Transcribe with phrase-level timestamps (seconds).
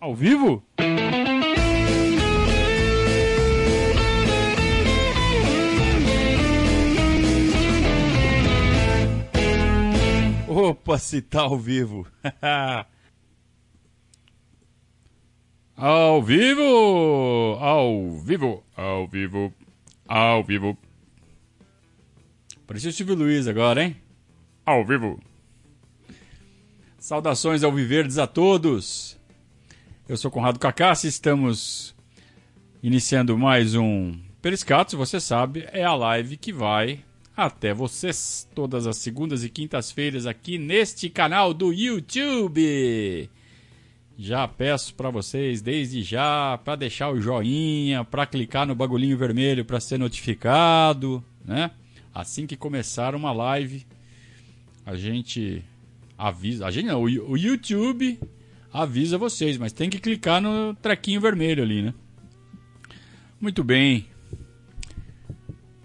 [0.00, 0.64] Ao vivo?
[10.48, 12.06] Opa, se tá ao vivo.
[15.76, 17.58] ao vivo!
[17.60, 18.64] Ao vivo!
[18.74, 19.52] Ao vivo!
[20.08, 20.78] Ao vivo!
[22.66, 23.96] Parecia o Silvio Luiz agora, hein?
[24.64, 25.20] Ao vivo!
[26.98, 29.19] Saudações ao Viverdes a todos!
[30.10, 31.94] Eu sou Conrado Cacassi, estamos
[32.82, 37.04] iniciando mais um Periscatos, você sabe, é a live que vai
[37.36, 43.30] até vocês todas as segundas e quintas-feiras aqui neste canal do YouTube.
[44.18, 49.64] Já peço para vocês desde já para deixar o joinha, para clicar no bagulhinho vermelho
[49.64, 51.70] para ser notificado, né?
[52.12, 53.86] Assim que começar uma live,
[54.84, 55.64] a gente
[56.18, 58.18] avisa, a gente não, o YouTube
[58.72, 61.94] avisa vocês, mas tem que clicar no trequinho vermelho ali, né?
[63.40, 64.06] Muito bem.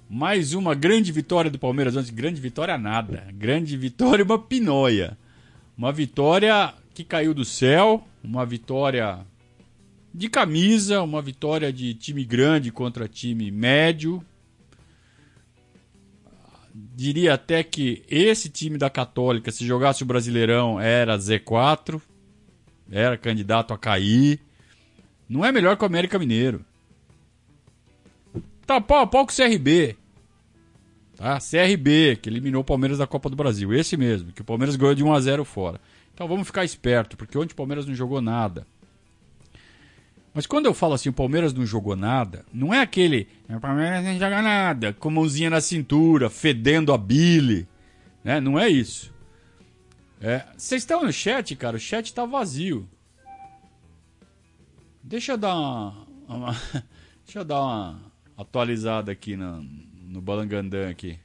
[0.10, 2.10] Mais uma grande vitória do Palmeiras antes.
[2.10, 3.28] Grande vitória nada.
[3.34, 5.18] Grande vitória uma pinóia.
[5.78, 8.06] Uma vitória que caiu do céu.
[8.24, 9.26] Uma vitória
[10.14, 11.02] de camisa.
[11.02, 14.24] Uma vitória de time grande contra time médio.
[16.74, 22.02] Diria até que esse time da Católica, se jogasse o Brasileirão, era Z4.
[22.92, 24.40] Era candidato a cair.
[25.28, 26.64] Não é melhor que o América Mineiro.
[28.66, 29.96] Tá pau a pau com o CRB.
[31.16, 31.40] Tá?
[31.40, 33.74] CRB, que eliminou o Palmeiras da Copa do Brasil.
[33.74, 35.80] Esse mesmo, que o Palmeiras ganhou de 1 a 0 fora.
[36.14, 38.66] Então vamos ficar esperto, porque ontem o Palmeiras não jogou nada.
[40.34, 43.28] Mas quando eu falo assim, o Palmeiras não jogou nada, não é aquele.
[43.50, 47.66] O Palmeiras não joga nada, com mãozinha na cintura, fedendo a bile.
[48.22, 48.42] Né?
[48.42, 49.14] Não é isso.
[50.28, 51.78] É, vocês estão no chat, cara?
[51.78, 52.90] O chat tá vazio.
[55.04, 56.08] Deixa eu dar uma.
[56.28, 56.52] uma
[57.24, 61.20] deixa eu dar uma atualizada aqui no, no Balangandã aqui.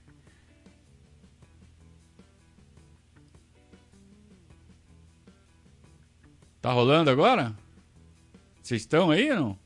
[6.61, 7.57] Tá rolando agora?
[8.61, 9.59] Vocês estão aí não?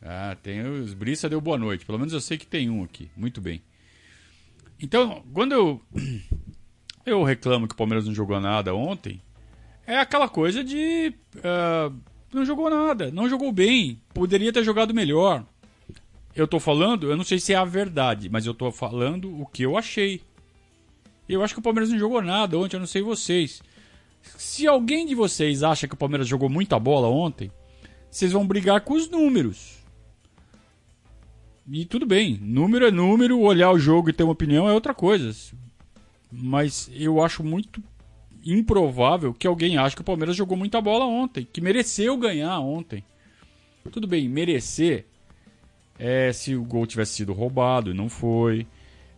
[0.00, 1.84] Ah, tem os Brissa deu boa noite.
[1.84, 3.10] Pelo menos eu sei que tem um aqui.
[3.16, 3.64] Muito bem.
[4.80, 5.82] Então, quando eu
[7.10, 9.20] eu reclamo que o Palmeiras não jogou nada ontem,
[9.86, 11.94] é aquela coisa de uh,
[12.32, 15.44] não jogou nada, não jogou bem, poderia ter jogado melhor.
[16.34, 19.46] Eu tô falando, eu não sei se é a verdade, mas eu tô falando o
[19.46, 20.20] que eu achei.
[21.28, 23.62] Eu acho que o Palmeiras não jogou nada ontem, eu não sei vocês.
[24.22, 27.50] Se alguém de vocês acha que o Palmeiras jogou muita bola ontem,
[28.10, 29.78] vocês vão brigar com os números.
[31.70, 34.94] E tudo bem, número é número, olhar o jogo e ter uma opinião é outra
[34.94, 35.34] coisa.
[36.30, 37.82] Mas eu acho muito
[38.44, 43.04] improvável que alguém ache que o Palmeiras jogou muita bola ontem, que mereceu ganhar ontem.
[43.90, 45.06] Tudo bem, merecer
[45.98, 48.66] é se o gol tivesse sido roubado e não foi.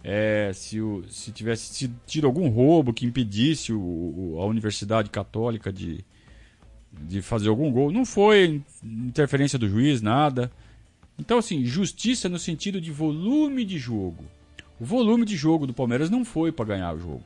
[0.02, 5.70] É, se, o, se tivesse tido algum roubo que impedisse o, o, a Universidade Católica
[5.70, 6.02] de,
[6.90, 7.92] de fazer algum gol.
[7.92, 10.50] Não foi interferência do juiz, nada.
[11.18, 14.24] Então, assim, justiça no sentido de volume de jogo.
[14.80, 17.24] O volume de jogo do Palmeiras não foi para ganhar o jogo.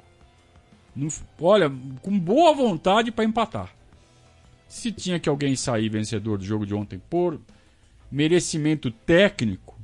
[0.95, 1.09] Não,
[1.41, 1.71] olha,
[2.03, 3.73] com boa vontade para empatar.
[4.69, 7.41] Se tinha que alguém sair vencedor do jogo de ontem por
[8.11, 9.79] merecimento técnico,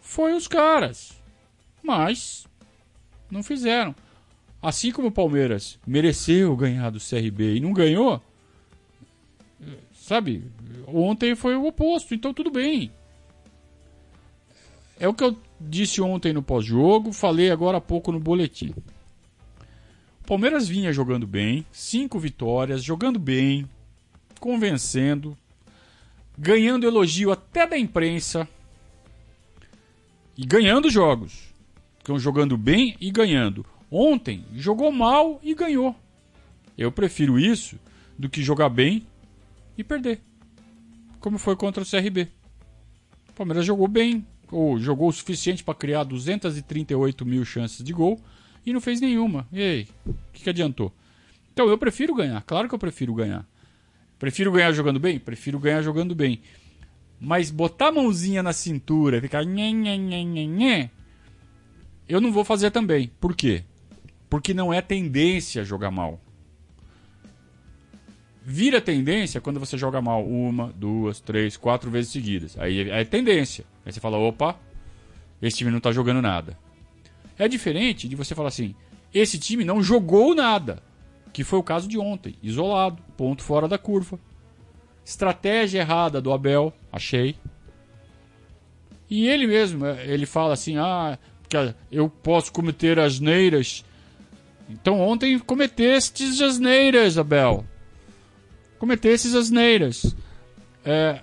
[0.00, 1.12] foi os caras.
[1.82, 2.46] Mas
[3.30, 3.94] não fizeram.
[4.60, 8.22] Assim como o Palmeiras mereceu ganhar do CRB e não ganhou,
[9.94, 10.44] sabe?
[10.86, 12.90] Ontem foi o oposto, então tudo bem.
[14.98, 18.74] É o que eu disse ontem no pós-jogo, falei agora há pouco no boletim.
[20.22, 23.68] O Palmeiras vinha jogando bem, cinco vitórias, jogando bem,
[24.40, 25.36] convencendo,
[26.38, 28.48] ganhando elogio até da imprensa
[30.36, 31.52] e ganhando jogos.
[31.98, 33.64] Estão jogando bem e ganhando.
[33.90, 35.94] Ontem jogou mal e ganhou.
[36.76, 37.78] Eu prefiro isso
[38.18, 39.06] do que jogar bem
[39.76, 40.20] e perder.
[41.20, 42.28] Como foi contra o CRB.
[43.30, 48.20] O Palmeiras jogou bem, ou jogou o suficiente para criar 238 mil chances de gol
[48.64, 49.46] e não fez nenhuma.
[49.52, 50.92] E aí, o que, que adiantou?
[51.52, 53.46] Então eu prefiro ganhar, claro que eu prefiro ganhar.
[54.18, 55.18] Prefiro ganhar jogando bem?
[55.18, 56.40] Prefiro ganhar jogando bem.
[57.20, 60.90] Mas botar a mãozinha na cintura ficar nhê, nhê, nhê, nhê, nhê,
[62.08, 63.10] eu não vou fazer também.
[63.20, 63.64] Por quê?
[64.28, 66.23] Porque não é tendência jogar mal.
[68.46, 72.58] Vira tendência quando você joga mal uma, duas, três, quatro vezes seguidas.
[72.58, 73.64] Aí é tendência.
[73.86, 74.60] Aí você fala, opa,
[75.40, 76.58] esse time não tá jogando nada.
[77.38, 78.74] É diferente de você falar assim,
[79.14, 80.82] esse time não jogou nada.
[81.32, 82.36] Que foi o caso de ontem.
[82.42, 84.20] Isolado, ponto fora da curva.
[85.04, 87.36] Estratégia errada do Abel, achei.
[89.08, 91.18] E ele mesmo, é, ele fala assim: ah,
[91.90, 93.84] eu posso cometer asneiras.
[94.68, 97.64] Então ontem cometestes asneiras, Abel.
[98.84, 100.14] Cometestes asneiras.
[100.84, 101.22] É,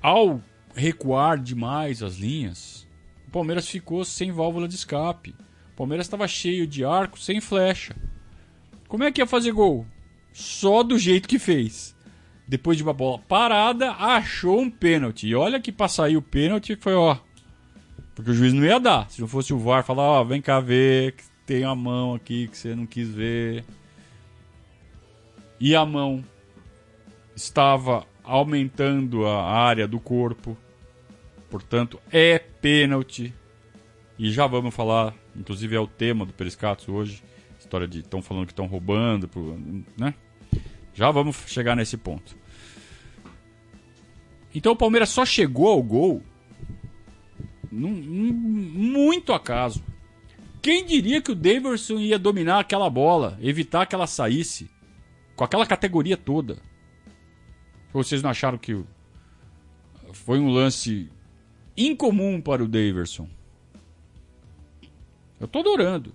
[0.00, 0.40] ao
[0.76, 2.86] recuar demais as linhas,
[3.26, 5.34] o Palmeiras ficou sem válvula de escape.
[5.72, 7.96] O Palmeiras estava cheio de arco, sem flecha.
[8.86, 9.84] Como é que ia fazer gol?
[10.32, 11.96] Só do jeito que fez.
[12.46, 15.26] Depois de uma bola parada, achou um pênalti.
[15.26, 17.18] E olha que para sair o pênalti foi, ó.
[18.14, 19.10] Porque o juiz não ia dar.
[19.10, 22.46] Se não fosse o VAR falar, ó, vem cá ver, que tem a mão aqui
[22.46, 23.64] que você não quis ver.
[25.60, 26.24] E a mão
[27.34, 30.56] estava aumentando a área do corpo.
[31.50, 33.32] Portanto, é pênalti.
[34.18, 37.22] E já vamos falar, inclusive é o tema do Periscatos hoje.
[37.58, 39.28] História de estão falando que estão roubando,
[39.96, 40.14] né?
[40.94, 42.36] Já vamos chegar nesse ponto.
[44.54, 46.22] Então o Palmeiras só chegou ao gol
[47.70, 49.82] num, num, muito acaso.
[50.62, 54.70] Quem diria que o Daverson ia dominar aquela bola, evitar que ela saísse,
[55.36, 56.58] com aquela categoria toda?
[57.92, 58.82] Vocês não acharam que
[60.12, 61.08] foi um lance
[61.76, 63.28] incomum para o Daverson?
[65.40, 66.14] Eu tô adorando.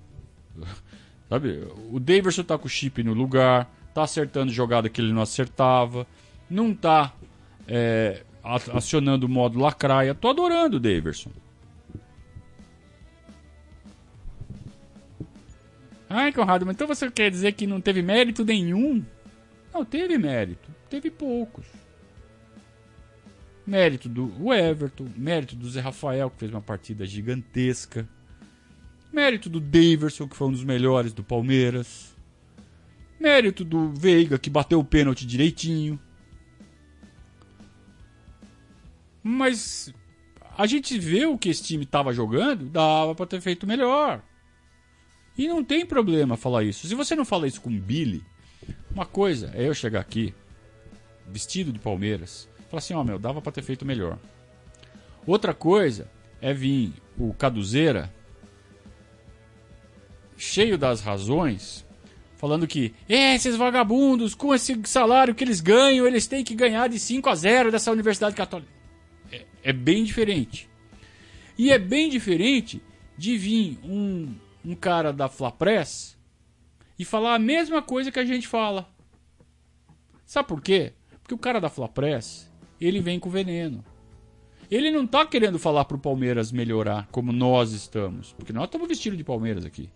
[1.29, 5.21] Sabe, o Daverson tá com o chip no lugar, tá acertando jogada que ele não
[5.21, 6.07] acertava,
[6.49, 7.13] não tá
[7.67, 8.23] é,
[8.73, 10.15] acionando o modo lacraia.
[10.15, 11.29] Tô adorando o Daverson.
[16.09, 19.05] Ai, Conrado, mas então você quer dizer que não teve mérito nenhum?
[19.71, 21.65] Não, teve mérito teve poucos.
[23.65, 28.09] Mérito do Everton, mérito do Zé Rafael, que fez uma partida gigantesca.
[29.13, 32.15] Mérito do Daverson, que foi um dos melhores do Palmeiras.
[33.19, 35.99] Mérito do Veiga, que bateu o pênalti direitinho.
[39.21, 39.93] Mas
[40.57, 44.23] a gente vê o que esse time estava jogando, dava para ter feito melhor.
[45.39, 46.85] E não tem problema falar isso.
[46.85, 48.21] Se você não fala isso com o Billy,
[48.91, 50.33] uma coisa é eu chegar aqui
[51.25, 52.49] vestido de Palmeiras.
[52.69, 54.19] Fala assim, ó, oh, meu, dava para ter feito melhor.
[55.25, 58.13] Outra coisa é vir o Caduzeira
[60.35, 61.85] cheio das razões,
[62.35, 66.99] falando que esses vagabundos, com esse salário que eles ganham, eles têm que ganhar de
[66.99, 68.73] 5 a 0 dessa Universidade Católica.
[69.31, 70.69] É, é bem diferente.
[71.57, 72.81] E é bem diferente
[73.17, 76.17] de vir um, um cara da Flapress
[76.97, 78.89] e falar a mesma coisa que a gente fala.
[80.25, 80.93] Sabe por quê?
[81.21, 83.83] Porque o cara da Flapress, ele vem com veneno.
[84.69, 88.33] Ele não tá querendo falar pro Palmeiras melhorar como nós estamos.
[88.33, 89.89] Porque nós estamos vestidos de Palmeiras aqui.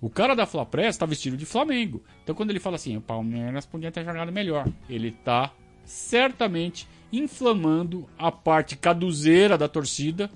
[0.00, 2.02] O cara da Flapress tá vestido de Flamengo.
[2.22, 4.66] Então quando ele fala assim, o Palmeiras podia ter jogado melhor.
[4.88, 5.52] Ele tá
[5.84, 10.30] certamente inflamando a parte caduzeira da torcida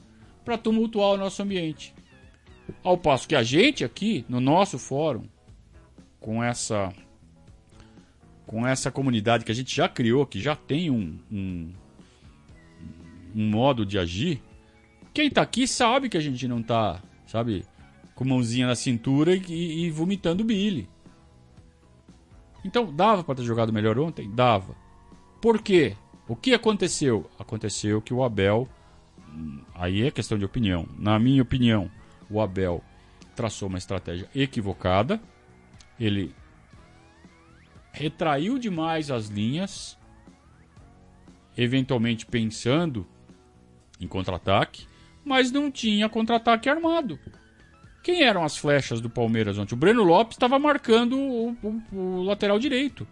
[0.44, 1.94] para tumultuar o nosso ambiente.
[2.82, 5.24] Ao passo que a gente aqui, no nosso fórum,
[6.20, 6.92] com essa
[8.46, 11.72] com essa comunidade que a gente já criou, que já tem um, um,
[13.34, 14.42] um modo de agir,
[15.14, 17.64] quem tá aqui sabe que a gente não tá, sabe,
[18.14, 20.88] com mãozinha na cintura e, e vomitando Billy.
[22.64, 24.30] Então, dava para ter jogado melhor ontem?
[24.30, 24.74] Dava.
[25.40, 25.96] Por quê?
[26.26, 27.30] O que aconteceu?
[27.38, 28.68] Aconteceu que o Abel,
[29.74, 30.86] aí é questão de opinião.
[30.98, 31.90] Na minha opinião,
[32.30, 32.82] o Abel
[33.34, 35.20] traçou uma estratégia equivocada.
[35.98, 36.34] Ele
[37.92, 39.98] retraiu demais as linhas,
[41.56, 43.06] eventualmente pensando
[44.00, 44.86] em contra-ataque,
[45.24, 47.18] mas não tinha contra-ataque armado.
[48.02, 49.74] Quem eram as flechas do Palmeiras ontem?
[49.74, 53.08] O Breno Lopes estava marcando o, o, o, lateral direito.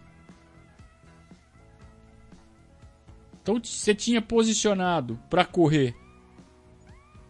[3.41, 5.95] Então você tinha posicionado para correr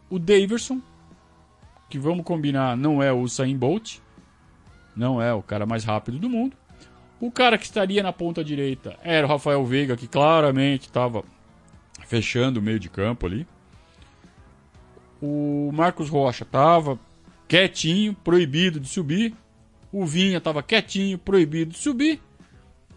[0.10, 0.82] o Daverson,
[1.94, 4.00] que vamos combinar, não é o Usain Bolt,
[4.96, 6.58] não é o cara mais rápido do mundo.
[7.22, 11.24] O cara que estaria na ponta direita era o Rafael Veiga, que claramente estava
[12.08, 13.46] fechando o meio de campo ali.
[15.22, 16.98] O Marcos Rocha estava
[17.48, 19.36] quietinho, proibido de subir.
[19.92, 22.20] O Vinha estava quietinho, proibido de subir.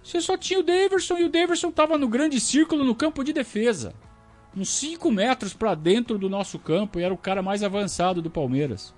[0.02, 3.34] Você só tinha o Daverson e o Daverson estava no grande círculo no campo de
[3.34, 3.92] defesa.
[4.56, 8.30] Uns 5 metros para dentro do nosso campo e era o cara mais avançado do
[8.30, 8.94] Palmeiras.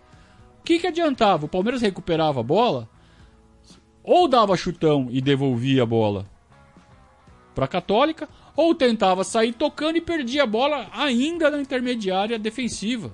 [0.60, 1.46] O que, que adiantava?
[1.46, 2.88] O Palmeiras recuperava a bola,
[4.04, 6.26] ou dava chutão e devolvia a bola
[7.54, 13.10] para a Católica, ou tentava sair tocando e perdia a bola ainda na intermediária defensiva.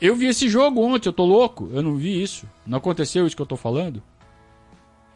[0.00, 1.70] Eu vi esse jogo ontem, eu tô louco.
[1.72, 2.48] Eu não vi isso.
[2.66, 4.02] Não aconteceu isso que eu tô falando.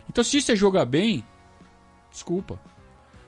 [0.09, 1.25] Então, se você jogar bem,
[2.11, 2.59] desculpa.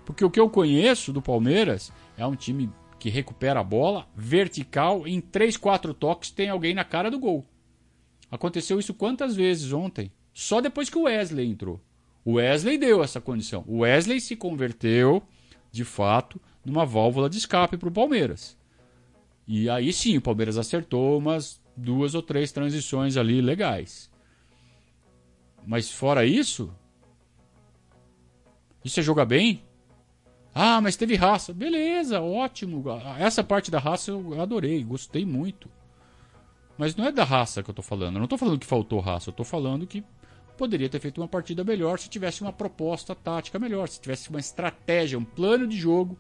[0.05, 5.07] Porque o que eu conheço do Palmeiras é um time que recupera a bola vertical,
[5.07, 7.45] em 3, 4 toques tem alguém na cara do gol.
[8.31, 10.13] Aconteceu isso quantas vezes ontem?
[10.33, 11.81] Só depois que o Wesley entrou.
[12.25, 13.65] O Wesley deu essa condição.
[13.67, 15.23] O Wesley se converteu,
[15.71, 18.57] de fato, numa válvula de escape para o Palmeiras.
[19.47, 24.11] E aí sim, o Palmeiras acertou umas duas ou três transições ali legais.
[25.67, 26.73] Mas fora isso,
[28.85, 29.63] e você joga bem?
[30.55, 31.53] Ah, mas teve raça.
[31.53, 32.85] Beleza, ótimo.
[33.19, 35.69] Essa parte da raça eu adorei, gostei muito.
[36.77, 38.17] Mas não é da raça que eu tô falando.
[38.17, 40.05] Eu não tô falando que faltou raça, eu tô falando que
[40.57, 44.39] poderia ter feito uma partida melhor se tivesse uma proposta tática melhor, se tivesse uma
[44.39, 46.19] estratégia, um plano de jogo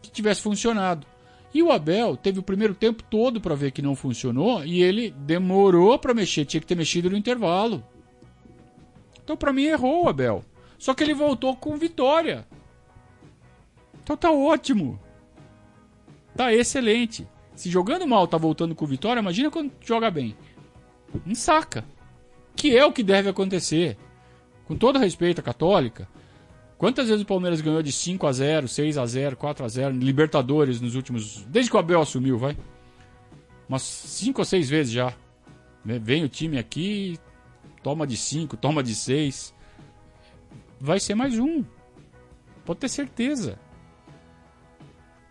[0.00, 1.06] que tivesse funcionado.
[1.54, 5.10] E o Abel teve o primeiro tempo todo para ver que não funcionou e ele
[5.10, 7.84] demorou para mexer, tinha que ter mexido no intervalo.
[9.22, 10.44] Então para mim errou o Abel.
[10.78, 12.46] Só que ele voltou com vitória.
[14.02, 14.98] Então tá ótimo.
[16.36, 17.26] Tá excelente.
[17.54, 20.36] Se jogando mal tá voltando com vitória, imagina quando joga bem.
[21.24, 21.84] Não saca.
[22.56, 23.96] Que é o que deve acontecer.
[24.66, 26.08] Com todo respeito à Católica,
[26.78, 29.94] quantas vezes o Palmeiras ganhou de 5 a 0, 6 a 0, 4 a 0,
[29.94, 32.56] Libertadores nos últimos, desde que o Abel assumiu, vai?
[33.68, 35.14] Umas 5 ou 6 vezes já.
[35.84, 37.18] Vem o time aqui,
[37.82, 39.52] toma de 5, toma de 6.
[40.80, 41.64] Vai ser mais um.
[42.64, 43.58] Pode ter certeza.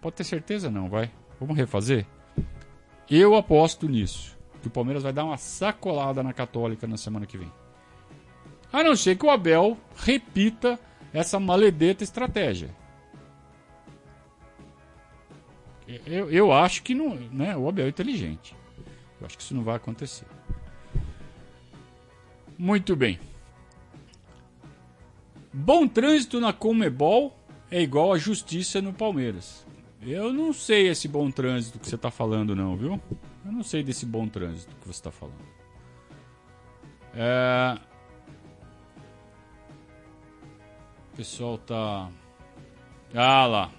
[0.02, 1.12] Pode ter certeza não, vai.
[1.40, 2.06] Vamos refazer?
[3.10, 4.38] Eu aposto nisso.
[4.62, 7.52] Que o Palmeiras vai dar uma sacolada na Católica na semana que vem.
[8.74, 10.80] A não ser que o Abel repita
[11.14, 12.70] essa maledeta estratégia.
[16.06, 18.56] Eu, eu acho que não, né, o Abel é inteligente.
[19.20, 20.26] Eu acho que isso não vai acontecer.
[22.58, 23.20] Muito bem.
[25.52, 27.38] Bom trânsito na Comebol
[27.70, 29.66] é igual a justiça no Palmeiras.
[30.02, 33.00] Eu não sei esse bom trânsito que você está falando, não, viu?
[33.46, 35.46] Eu não sei desse bom trânsito que você está falando.
[37.14, 37.78] É...
[41.14, 42.10] O pessoal tá.
[43.14, 43.72] Ah lá.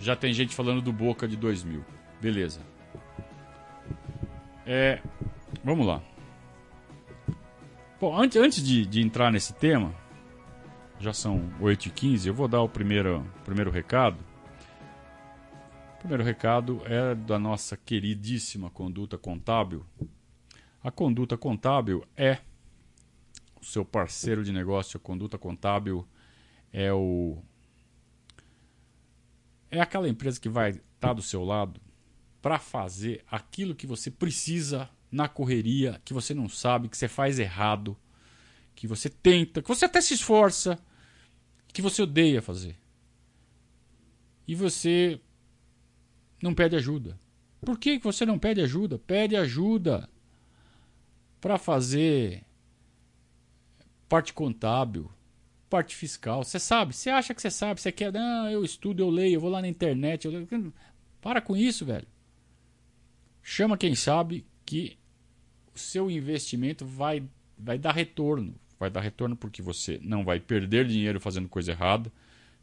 [0.00, 1.84] Já tem gente falando do Boca de 2000.
[2.20, 2.60] Beleza.
[4.66, 5.00] É.
[5.64, 6.00] Vamos lá.
[8.00, 9.94] Bom, antes, antes de, de entrar nesse tema,
[11.00, 14.18] já são 8h15, eu vou dar o primeiro, primeiro recado.
[16.04, 19.86] Primeiro recado é da nossa queridíssima conduta contábil.
[20.82, 22.40] A conduta contábil é
[23.58, 24.98] o seu parceiro de negócio.
[24.98, 26.06] A conduta contábil
[26.70, 27.42] é o
[29.70, 31.80] é aquela empresa que vai estar tá do seu lado
[32.42, 37.38] para fazer aquilo que você precisa na correria, que você não sabe, que você faz
[37.38, 37.96] errado,
[38.74, 40.78] que você tenta, que você até se esforça,
[41.68, 42.76] que você odeia fazer.
[44.46, 45.18] E você
[46.44, 47.18] não pede ajuda.
[47.62, 48.98] Por que você não pede ajuda?
[48.98, 50.08] Pede ajuda
[51.40, 52.42] para fazer
[54.06, 55.10] parte contábil,
[55.70, 56.44] parte fiscal.
[56.44, 59.40] Você sabe, você acha que você sabe, você quer, não, eu estudo, eu leio, eu
[59.40, 60.26] vou lá na internet.
[60.26, 60.72] Eu...
[61.22, 62.06] Para com isso, velho.
[63.42, 64.98] Chama quem sabe que
[65.74, 67.22] o seu investimento vai,
[67.58, 68.54] vai dar retorno.
[68.78, 72.12] Vai dar retorno porque você não vai perder dinheiro fazendo coisa errada,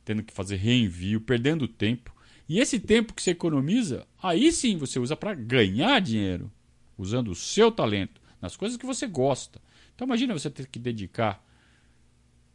[0.05, 2.13] tendo que fazer reenvio, perdendo tempo.
[2.47, 6.51] E esse tempo que você economiza, aí sim você usa para ganhar dinheiro,
[6.97, 9.61] usando o seu talento nas coisas que você gosta.
[9.95, 11.43] Então imagina você ter que dedicar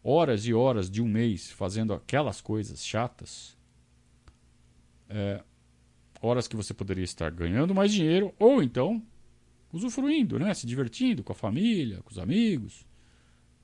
[0.02, 3.56] horas e horas de um mês fazendo aquelas coisas chatas.
[5.08, 5.42] É,
[6.20, 9.02] horas que você poderia estar ganhando mais dinheiro ou então
[9.72, 10.54] usufruindo, né?
[10.54, 12.86] Se divertindo com a família, com os amigos.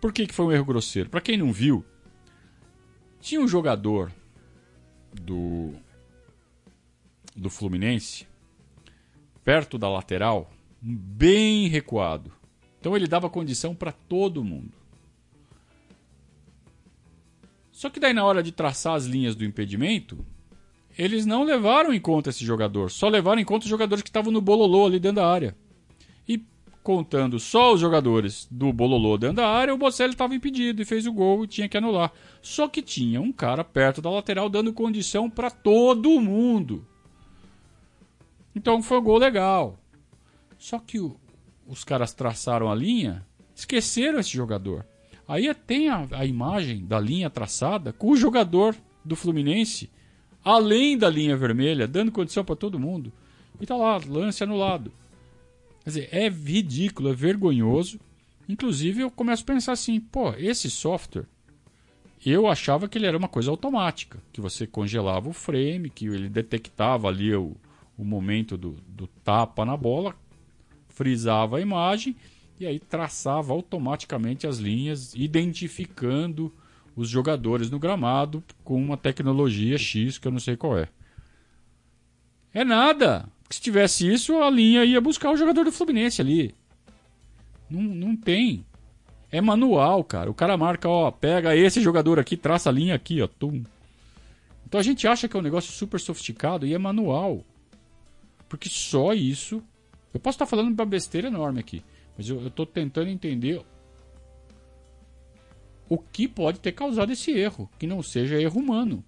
[0.00, 1.10] Por que, que foi um erro grosseiro?
[1.10, 1.84] Para quem não viu,
[3.20, 4.12] tinha um jogador
[5.12, 5.72] do
[7.34, 8.28] do Fluminense
[9.42, 10.48] perto da lateral,
[10.80, 12.32] bem recuado.
[12.78, 14.78] Então ele dava condição para todo mundo.
[17.72, 20.24] Só que daí na hora de traçar as linhas do impedimento,
[20.96, 24.32] eles não levaram em conta esse jogador, só levaram em conta os jogadores que estavam
[24.32, 25.56] no bololô ali dentro da área.
[26.28, 26.42] E
[26.82, 31.06] contando só os jogadores do Bololô dentro da área, o Bocelli estava impedido e fez
[31.06, 32.12] o gol e tinha que anular.
[32.42, 36.86] Só que tinha um cara perto da lateral dando condição para todo mundo.
[38.54, 39.78] Então foi um gol legal.
[40.58, 41.16] Só que o,
[41.66, 44.86] os caras traçaram a linha, esqueceram esse jogador.
[45.26, 49.90] Aí tem a, a imagem da linha traçada com o jogador do Fluminense
[50.44, 53.12] além da linha vermelha, dando condição para todo mundo.
[53.60, 54.92] E tá lá, lance anulado.
[55.82, 57.98] Quer dizer, é ridículo, é vergonhoso.
[58.48, 61.26] Inclusive, eu começo a pensar assim: pô, esse software,
[62.24, 66.28] eu achava que ele era uma coisa automática, que você congelava o frame, que ele
[66.28, 67.56] detectava ali o,
[67.96, 70.14] o momento do, do tapa na bola,
[70.88, 72.16] frisava a imagem
[72.58, 76.52] e aí traçava automaticamente as linhas, identificando
[76.96, 80.88] os jogadores no gramado com uma tecnologia X que eu não sei qual é.
[82.52, 86.54] É nada se tivesse isso, a linha ia buscar o jogador do Fluminense ali.
[87.70, 88.64] Não, não tem.
[89.30, 90.30] É manual, cara.
[90.30, 93.62] O cara marca, ó, pega esse jogador aqui, traça a linha aqui, ó, tum.
[94.66, 97.44] Então a gente acha que é um negócio super sofisticado e é manual.
[98.48, 99.62] Porque só isso.
[100.12, 101.82] Eu posso estar falando uma besteira enorme aqui,
[102.16, 103.60] mas eu estou tentando entender
[105.88, 109.04] o que pode ter causado esse erro, que não seja erro humano.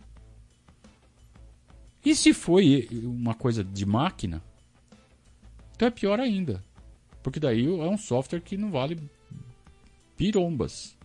[2.05, 4.43] E se foi uma coisa de máquina,
[5.75, 6.63] então é pior ainda.
[7.23, 9.01] Porque daí é um software que não vale
[10.17, 10.97] pirombas.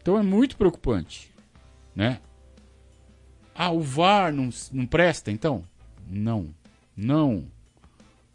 [0.00, 1.30] Então é muito preocupante,
[1.94, 2.20] né?
[3.54, 5.62] Ah, o VAR não, não presta então?
[6.08, 6.54] Não.
[6.96, 7.46] Não.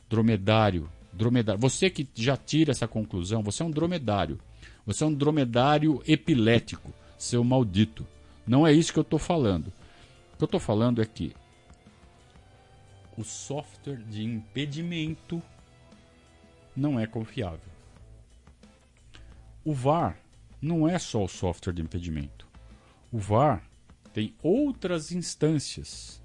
[0.07, 0.89] Dromedário.
[1.17, 1.59] Dromedário.
[1.59, 4.39] Você que já tira essa conclusão, você é um dromedário.
[4.85, 8.05] Você é um dromedário epilético, seu maldito.
[8.45, 9.67] Não é isso que eu estou falando.
[10.33, 11.35] O que eu estou falando é que
[13.17, 15.41] o software de impedimento
[16.75, 17.71] não é confiável.
[19.65, 20.17] O VAR
[20.61, 22.47] não é só o software de impedimento.
[23.11, 23.63] O VAR
[24.13, 26.21] tem outras instâncias,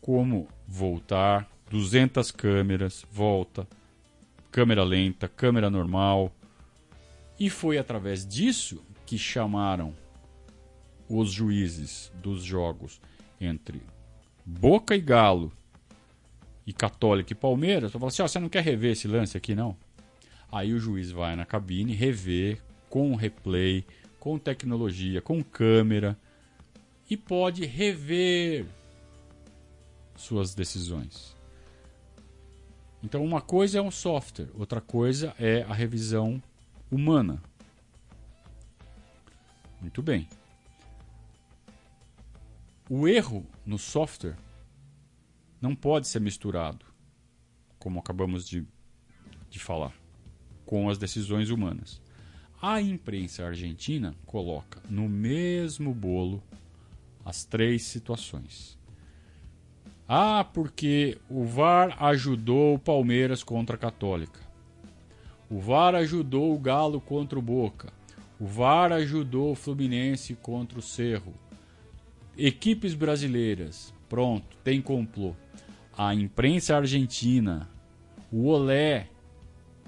[0.00, 3.66] como voltar, 200 câmeras, volta,
[4.54, 6.32] câmera lenta, câmera normal.
[7.40, 9.92] E foi através disso que chamaram
[11.08, 13.00] os juízes dos jogos
[13.40, 13.82] entre
[14.46, 15.52] Boca e Galo
[16.64, 19.56] e Católica e Palmeiras, eu falo assim, oh, você não quer rever esse lance aqui,
[19.56, 19.76] não?
[20.52, 23.84] Aí o juiz vai na cabine, rever com replay,
[24.20, 26.16] com tecnologia, com câmera
[27.10, 28.66] e pode rever
[30.14, 31.33] suas decisões.
[33.04, 36.42] Então uma coisa é um software, outra coisa é a revisão
[36.90, 37.42] humana.
[39.78, 40.26] Muito bem.
[42.88, 44.38] O erro no software
[45.60, 46.86] não pode ser misturado,
[47.78, 48.66] como acabamos de,
[49.50, 49.92] de falar,
[50.64, 52.00] com as decisões humanas.
[52.60, 56.42] A imprensa argentina coloca no mesmo bolo
[57.22, 58.78] as três situações.
[60.08, 64.40] Ah, porque o VAR ajudou o Palmeiras contra a Católica.
[65.50, 67.92] O VAR ajudou o Galo contra o Boca.
[68.38, 71.32] O VAR ajudou o Fluminense contra o Cerro.
[72.36, 73.94] Equipes brasileiras.
[74.08, 75.34] Pronto, tem complô.
[75.96, 77.68] A imprensa argentina,
[78.30, 79.08] o Olé,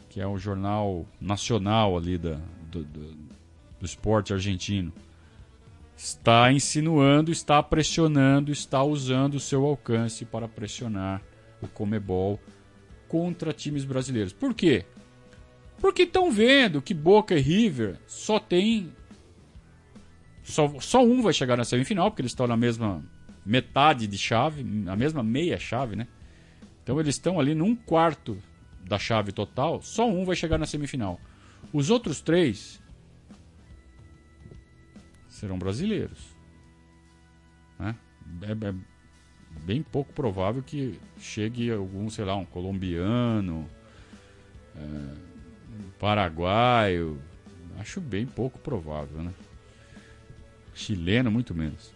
[0.09, 2.39] que é o jornal nacional ali da,
[2.71, 3.15] do, do,
[3.81, 4.93] do esporte argentino,
[5.97, 11.23] está insinuando, está pressionando, está usando o seu alcance para pressionar
[11.61, 12.39] o Comebol
[13.09, 14.33] contra times brasileiros.
[14.33, 14.85] Por quê?
[15.79, 18.93] Porque estão vendo que Boca e River só tem.
[20.43, 23.03] Só, só um vai chegar na semifinal, porque eles estão na mesma
[23.45, 26.07] metade de chave, na mesma meia chave, né?
[26.83, 28.39] Então eles estão ali num quarto
[28.85, 31.21] da chave total, só um vai chegar na semifinal.
[31.73, 32.81] Os outros três
[35.37, 36.35] serão brasileiros.
[37.79, 37.95] Né?
[38.43, 38.75] É, é,
[39.65, 43.69] bem pouco provável que chegue algum, sei lá, um colombiano,
[44.75, 47.21] é, um paraguaio.
[47.79, 49.33] Acho bem pouco provável, né?
[50.75, 51.93] Chileno, muito menos.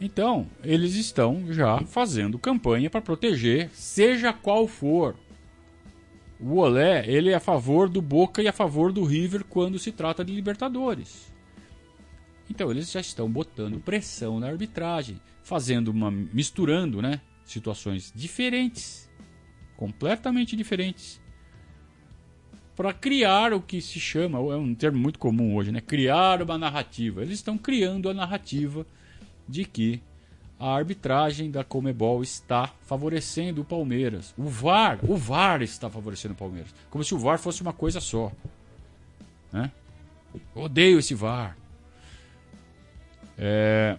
[0.00, 5.16] Então, eles estão já fazendo campanha para proteger, seja qual for.
[6.38, 9.90] O Olé, ele é a favor do Boca e a favor do River quando se
[9.90, 11.32] trata de Libertadores.
[12.50, 19.10] Então, eles já estão botando pressão na arbitragem, fazendo uma misturando, né, situações diferentes,
[19.76, 21.20] completamente diferentes,
[22.76, 26.58] para criar o que se chama, é um termo muito comum hoje, né, criar uma
[26.58, 27.22] narrativa.
[27.22, 28.86] Eles estão criando a narrativa
[29.48, 30.02] de que
[30.58, 34.34] a arbitragem da Comebol está favorecendo o Palmeiras.
[34.38, 36.74] O VAR, o VAR está favorecendo o Palmeiras.
[36.90, 38.32] Como se o VAR fosse uma coisa só.
[39.52, 39.70] Né?
[40.54, 41.56] Odeio esse VAR.
[43.36, 43.98] É...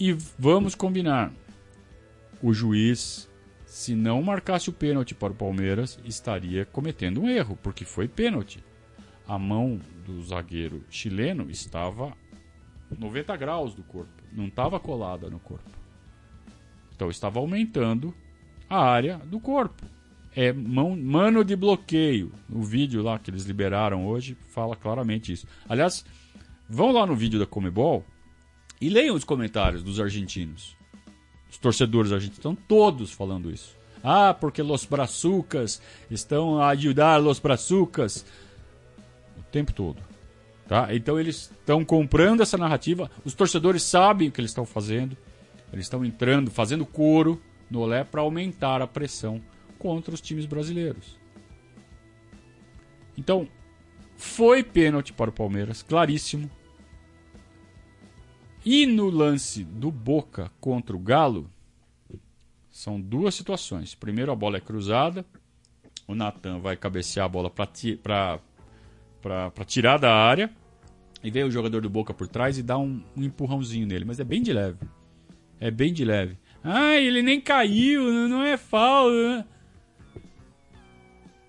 [0.00, 1.32] E vamos combinar.
[2.42, 3.28] O juiz,
[3.66, 8.62] se não marcasse o pênalti para o Palmeiras, estaria cometendo um erro, porque foi pênalti.
[9.26, 12.16] A mão do zagueiro chileno estava
[12.96, 15.70] 90 graus do corpo, não estava colada no corpo.
[16.94, 18.14] Então estava aumentando
[18.68, 19.84] a área do corpo.
[20.34, 22.32] É mão, mano de bloqueio.
[22.50, 25.46] O vídeo lá que eles liberaram hoje fala claramente isso.
[25.68, 26.04] Aliás,
[26.68, 28.04] vão lá no vídeo da Comebol
[28.80, 30.76] e leiam os comentários dos argentinos.
[31.50, 33.74] Os torcedores argentinos estão todos falando isso.
[34.02, 38.24] Ah, porque los brazucas estão a ajudar los brazucas
[39.38, 39.98] o tempo todo.
[40.68, 40.94] Tá?
[40.94, 45.16] Então eles estão comprando essa narrativa, os torcedores sabem o que eles estão fazendo,
[45.72, 49.40] eles estão entrando, fazendo coro no Olé para aumentar a pressão
[49.78, 51.18] contra os times brasileiros.
[53.16, 53.48] Então,
[54.16, 56.50] foi pênalti para o Palmeiras, claríssimo.
[58.64, 61.48] E no lance do Boca contra o Galo,
[62.70, 63.94] são duas situações.
[63.94, 65.24] Primeiro, a bola é cruzada,
[66.06, 68.40] o Natan vai cabecear a bola para
[69.26, 70.50] para tirar da área.
[71.22, 74.04] E vem o jogador do Boca por trás e dá um, um, empurrãozinho nele.
[74.04, 74.78] Mas é bem de leve.
[75.58, 76.38] É bem de leve.
[76.62, 79.38] Ah, ele nem caiu, não é falta.
[79.38, 79.44] Né?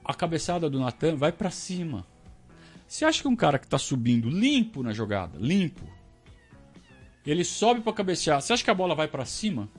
[0.03, 2.05] A cabeçada do Natan vai para cima.
[2.87, 5.83] Você acha que um cara que tá subindo limpo na jogada, limpo,
[7.25, 9.69] ele sobe para cabecear, você acha que a bola vai para cima?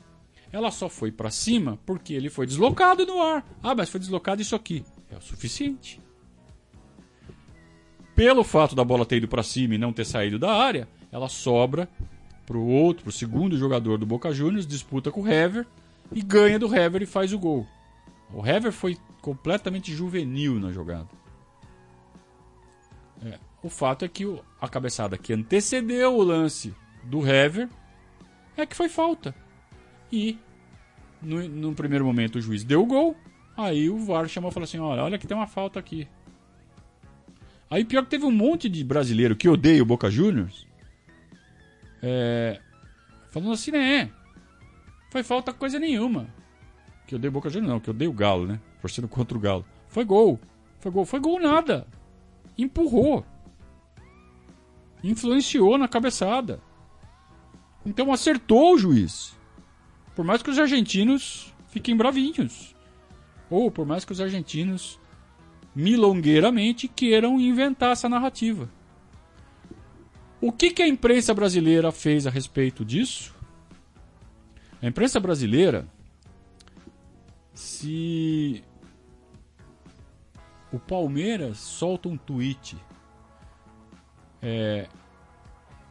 [0.52, 3.44] Ela só foi para cima porque ele foi deslocado no ar.
[3.62, 4.84] Ah, mas foi deslocado isso aqui.
[5.10, 5.98] É o suficiente
[8.18, 11.28] pelo fato da bola ter ido para cima e não ter saído da área, ela
[11.28, 11.88] sobra
[12.44, 15.64] para o outro, para o segundo jogador do Boca Juniors, disputa com o Hever
[16.10, 17.64] e ganha do Hever e faz o gol.
[18.34, 21.06] O Hever foi completamente juvenil na jogada.
[23.24, 24.24] É, o fato é que
[24.60, 27.68] a cabeçada que antecedeu o lance do Hever
[28.56, 29.32] é que foi falta.
[30.10, 30.36] E
[31.22, 33.16] no, no primeiro momento o juiz deu o gol,
[33.56, 36.08] aí o VAR chamou e falou assim: olha, olha que tem uma falta aqui.
[37.70, 40.66] Aí pior que teve um monte de brasileiro que odeia o Boca Juniors.
[42.02, 42.60] É,
[43.30, 44.10] falando assim, né?
[45.10, 46.28] Foi falta coisa nenhuma.
[47.06, 48.60] Que eu dei Boca Juniors, não, que eu dei o Galo, né?
[48.80, 49.64] Torcendo contra o Galo.
[49.88, 50.40] Foi gol.
[50.80, 51.04] Foi gol.
[51.04, 51.86] Foi gol nada.
[52.56, 53.24] Empurrou.
[55.02, 56.60] Influenciou na cabeçada.
[57.84, 59.36] Então acertou o juiz.
[60.14, 62.74] Por mais que os argentinos fiquem bravinhos.
[63.50, 64.98] Ou por mais que os argentinos
[65.78, 68.68] milongueiramente queiram inventar essa narrativa.
[70.40, 73.32] O que, que a imprensa brasileira fez a respeito disso?
[74.82, 75.86] A imprensa brasileira,
[77.54, 78.64] se
[80.72, 82.76] o Palmeiras solta um tweet
[84.42, 84.88] é,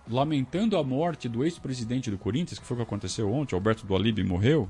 [0.09, 3.95] lamentando a morte do ex-presidente do Corinthians, que foi o que aconteceu ontem, Alberto do
[3.95, 4.69] Alibe morreu,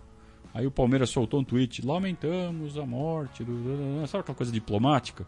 [0.53, 4.07] Aí o Palmeiras soltou um tweet: lamentamos a morte do.
[4.07, 5.25] Sabe aquela coisa diplomática?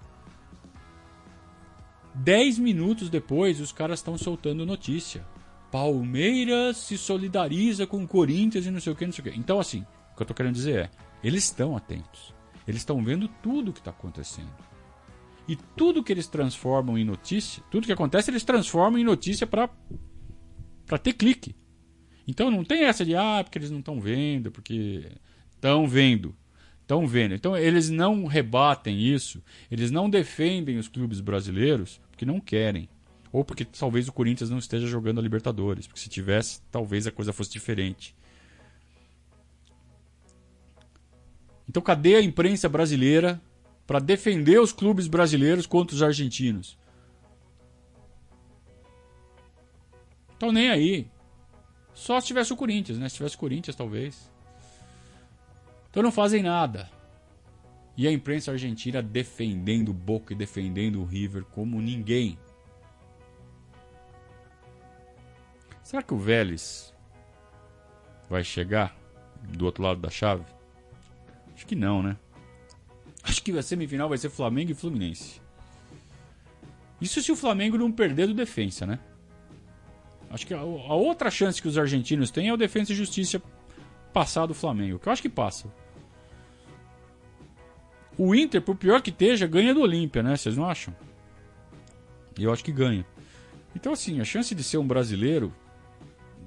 [2.14, 5.26] Dez minutos depois, os caras estão soltando notícia.
[5.72, 9.40] Palmeiras se solidariza com o Corinthians e não sei o que, não sei o que.
[9.40, 10.90] Então, assim, o que eu tô querendo dizer é:
[11.24, 12.34] eles estão atentos.
[12.68, 14.52] Eles estão vendo tudo o que está acontecendo.
[15.48, 19.68] E tudo que eles transformam em notícia, tudo que acontece, eles transformam em notícia para
[21.02, 21.56] ter clique.
[22.30, 25.04] Então não tem essa de, ah, porque eles não estão vendo, porque
[25.56, 26.36] estão vendo.
[26.82, 27.34] Estão vendo.
[27.34, 32.88] Então eles não rebatem isso, eles não defendem os clubes brasileiros porque não querem.
[33.32, 35.88] Ou porque talvez o Corinthians não esteja jogando a Libertadores.
[35.88, 38.16] Porque se tivesse, talvez a coisa fosse diferente.
[41.68, 43.42] Então cadê a imprensa brasileira
[43.88, 46.78] para defender os clubes brasileiros contra os argentinos?
[50.36, 51.08] Estão nem aí.
[52.00, 53.10] Só se tivesse o Corinthians, né?
[53.10, 54.32] Se tivesse o Corinthians, talvez.
[55.90, 56.90] Então não fazem nada.
[57.98, 62.40] E a imprensa argentina defendendo o Boca e defendendo o River como ninguém.
[65.84, 66.96] Será que o Vélez
[68.30, 68.96] vai chegar
[69.44, 70.46] do outro lado da chave?
[71.54, 72.16] Acho que não, né?
[73.22, 75.42] Acho que a semifinal vai ser Flamengo e Fluminense.
[77.02, 79.00] Isso se o Flamengo não perder do defensa, né?
[80.30, 83.42] Acho que a, a outra chance que os argentinos têm é o Defensa e Justiça
[84.14, 85.68] passar do Flamengo, que eu acho que passa.
[88.18, 90.36] O Inter, por pior que esteja, ganha do Olímpia, né?
[90.36, 90.94] Vocês não acham?
[92.38, 93.06] Eu acho que ganha.
[93.76, 95.54] Então, assim, a chance de ser um brasileiro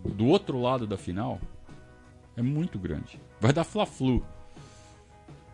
[0.04, 1.40] do outro lado da final
[2.36, 3.18] é muito grande.
[3.40, 4.24] Vai dar Fla-Flu.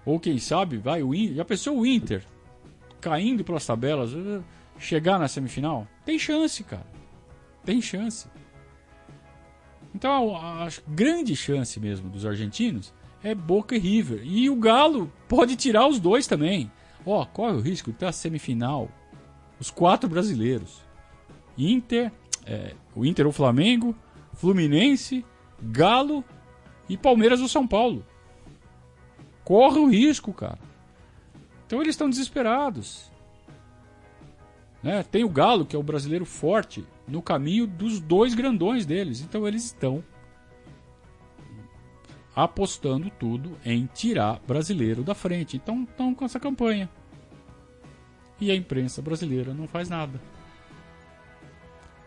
[0.05, 1.37] Ou quem sabe, vai o Inter.
[1.37, 2.25] Já pensou o Inter
[3.01, 4.41] caindo pelas tabelas, eh,
[4.79, 5.87] chegar na semifinal?
[6.05, 6.98] Tem chance, cara.
[7.65, 8.29] Tem chance.
[9.95, 12.93] Então a, a grande chance mesmo dos argentinos
[13.23, 14.21] é Boca e River.
[14.25, 16.71] E o Galo pode tirar os dois também.
[17.05, 18.91] Ó, oh, corre o risco de ter a semifinal.
[19.59, 20.83] Os quatro brasileiros.
[21.57, 22.13] Inter,
[22.47, 23.95] é, o Inter ou Flamengo,
[24.35, 25.25] Fluminense,
[25.61, 26.25] Galo
[26.89, 28.07] e Palmeiras ou São Paulo.
[29.45, 30.59] Corre o risco, cara.
[31.67, 33.11] Então eles estão desesperados.
[34.83, 35.03] Né?
[35.03, 39.21] Tem o Galo, que é o brasileiro forte, no caminho dos dois grandões deles.
[39.21, 40.05] Então eles estão
[42.37, 45.57] apostando tudo em tirar brasileiro da frente.
[45.57, 46.89] Então estão com essa campanha.
[48.41, 50.21] E a imprensa brasileira não faz nada.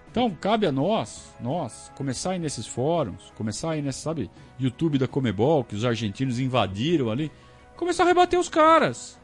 [0.10, 5.64] Então cabe a nós, nós, começar nesses fóruns, começar a nesse, sabe, YouTube da Comebol,
[5.64, 7.32] que os argentinos invadiram ali,
[7.78, 9.18] começar a rebater os caras.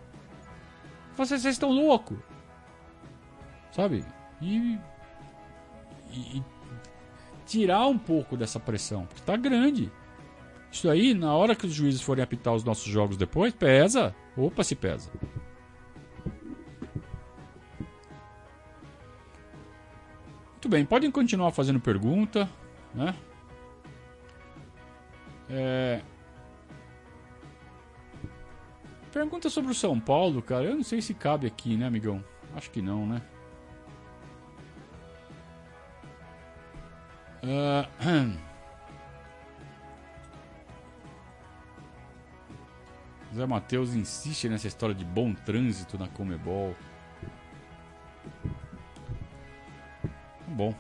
[1.17, 2.17] Vocês, vocês estão loucos.
[3.71, 4.05] Sabe?
[4.41, 4.77] E
[6.17, 6.43] e,
[7.45, 9.91] tirar um pouco dessa pressão, porque tá grande.
[10.71, 14.13] Isso aí, na hora que os juízes forem apitar os nossos jogos depois, pesa.
[14.35, 15.09] Opa, se pesa.
[20.51, 22.49] Muito bem, podem continuar fazendo pergunta,
[22.93, 23.15] né?
[25.49, 26.01] É...
[29.13, 30.65] Pergunta sobre o São Paulo, cara.
[30.65, 32.23] Eu não sei se cabe aqui, né, amigão?
[32.53, 33.21] Acho que não, né?
[37.47, 37.87] Uh,
[43.33, 46.75] Zé Matheus insiste nessa história de bom trânsito na Comebol.
[50.39, 50.75] Tá bom.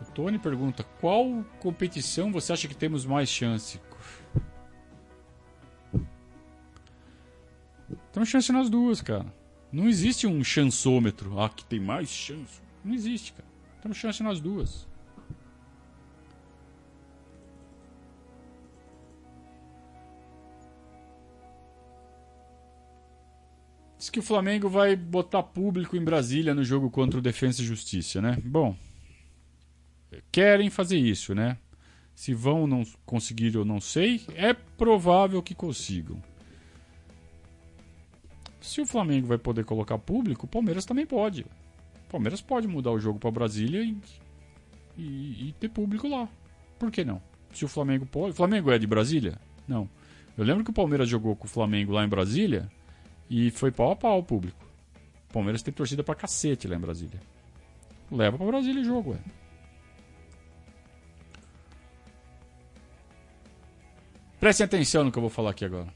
[0.00, 3.80] O Tony pergunta: qual competição você acha que temos mais chance?
[8.12, 9.26] Temos chance nas duas, cara.
[9.76, 11.38] Não existe um chansômetro.
[11.38, 12.62] Ah, que tem mais chance.
[12.82, 13.46] Não existe, cara.
[13.82, 14.88] Temos chance nas duas.
[23.98, 27.66] Diz que o Flamengo vai botar público em Brasília no jogo contra o Defensa e
[27.66, 28.38] Justiça, né?
[28.42, 28.74] Bom,
[30.32, 31.58] querem fazer isso, né?
[32.14, 34.24] Se vão não conseguir, eu não sei.
[34.36, 36.22] É provável que consigam.
[38.66, 41.42] Se o Flamengo vai poder colocar público, o Palmeiras também pode.
[41.42, 43.96] O Palmeiras pode mudar o jogo para Brasília e,
[44.98, 46.28] e, e, ter público lá.
[46.76, 47.22] Por que não?
[47.52, 48.32] Se o Flamengo pode.
[48.32, 49.38] O Flamengo é de Brasília?
[49.68, 49.88] Não.
[50.36, 52.68] Eu lembro que o Palmeiras jogou com o Flamengo lá em Brasília
[53.30, 54.66] e foi pau a pau o público.
[55.30, 57.20] O Palmeiras tem torcida pra cacete lá em Brasília.
[58.10, 59.18] Leva pra Brasília o jogo, ué.
[64.40, 65.95] Prestem atenção no que eu vou falar aqui agora.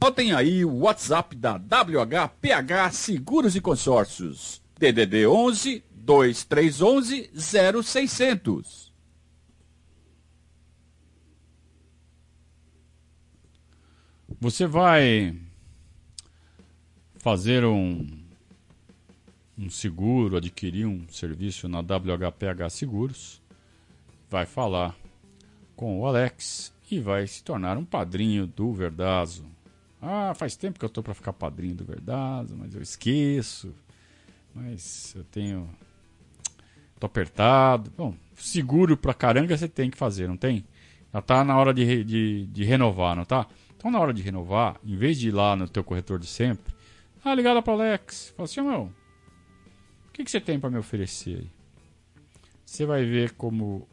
[0.00, 4.62] Notem aí o WhatsApp da WHPH Seguros e Consórcios.
[4.78, 7.30] DDD 11 2311
[7.82, 8.92] 0600.
[14.38, 15.34] Você vai
[17.16, 18.06] fazer um,
[19.58, 23.40] um seguro, adquirir um serviço na WHPH Seguros,
[24.28, 24.94] vai falar
[25.74, 29.55] com o Alex e vai se tornar um padrinho do Verdazo.
[30.00, 33.74] Ah, faz tempo que eu tô para ficar padrinho do Verdazo, mas eu esqueço.
[34.54, 35.68] Mas eu tenho.
[36.98, 37.92] tô apertado.
[37.96, 40.64] Bom, seguro pra caranga você tem que fazer, não tem?
[41.12, 43.46] Já tá na hora de, de, de renovar, não tá?
[43.76, 46.74] Então, na hora de renovar, em vez de ir lá no teu corretor de sempre,
[47.24, 48.32] ah, ligada para Alex.
[48.36, 48.92] Fala assim, meu,
[50.08, 51.50] o que, que você tem para me oferecer aí?
[52.64, 53.86] Você vai ver como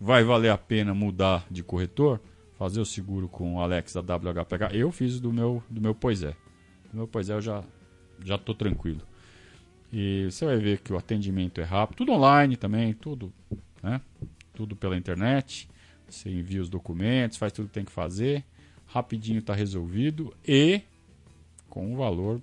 [0.00, 2.20] vai valer a pena mudar de corretor,
[2.64, 4.72] fazer o seguro com o Alex da WHPH.
[4.74, 6.34] Eu fiz do meu do meu Poisé.
[6.90, 7.62] Do meu Poisé eu já
[8.24, 9.02] já tô tranquilo.
[9.92, 13.30] E você vai ver que o atendimento é rápido, tudo online também, tudo,
[13.82, 14.00] né?
[14.54, 15.68] Tudo pela internet.
[16.08, 18.42] Você envia os documentos, faz tudo que tem que fazer,
[18.86, 20.80] rapidinho está resolvido e
[21.68, 22.40] com um valor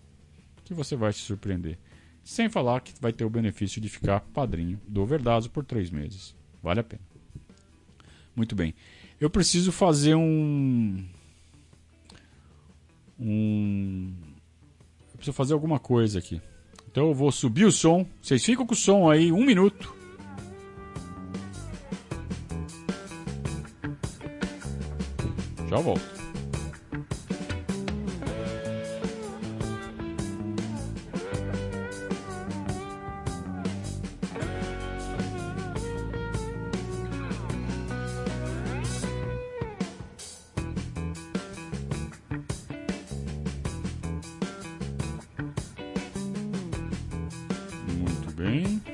[0.64, 1.80] que você vai se surpreender.
[2.24, 6.36] Sem falar que vai ter o benefício de ficar padrinho do Verdazo por três meses.
[6.62, 7.02] Vale a pena.
[8.36, 8.76] Muito bem.
[9.22, 11.06] Eu preciso fazer um.
[13.20, 14.12] Um.
[15.12, 16.42] Eu preciso fazer alguma coisa aqui.
[16.90, 18.04] Então eu vou subir o som.
[18.20, 19.94] Vocês ficam com o som aí um minuto.
[25.70, 26.21] Já volto.
[48.42, 48.91] Green.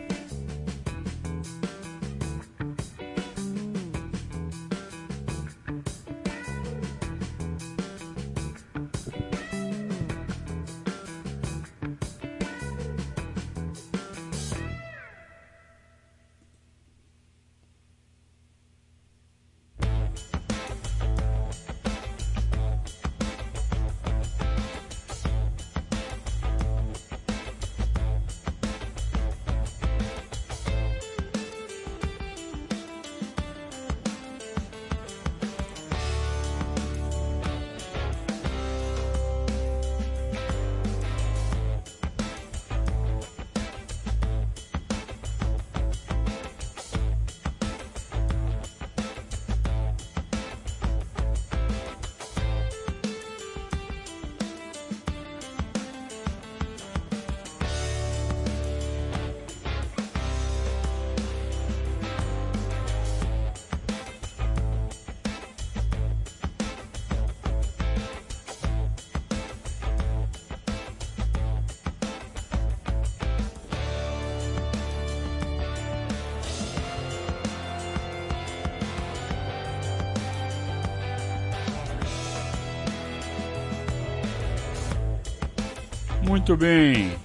[86.37, 87.17] Muito bem.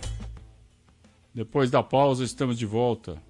[1.35, 3.23] Depois da pausa, estamos de volta.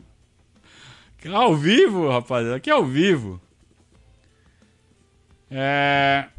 [1.30, 2.56] ao vivo, rapaziada.
[2.56, 3.38] Aqui é ao vivo.
[5.50, 6.30] É.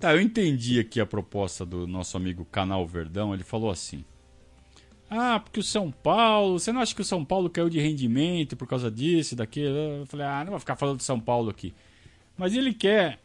[0.00, 3.34] Tá, eu entendi aqui a proposta do nosso amigo Canal Verdão.
[3.34, 4.02] Ele falou assim:
[5.10, 6.58] Ah, porque o São Paulo.
[6.58, 9.76] Você não acha que o São Paulo caiu de rendimento por causa disso, daquilo?
[9.76, 11.74] Eu falei: Ah, não vou ficar falando de São Paulo aqui.
[12.34, 13.20] Mas ele quer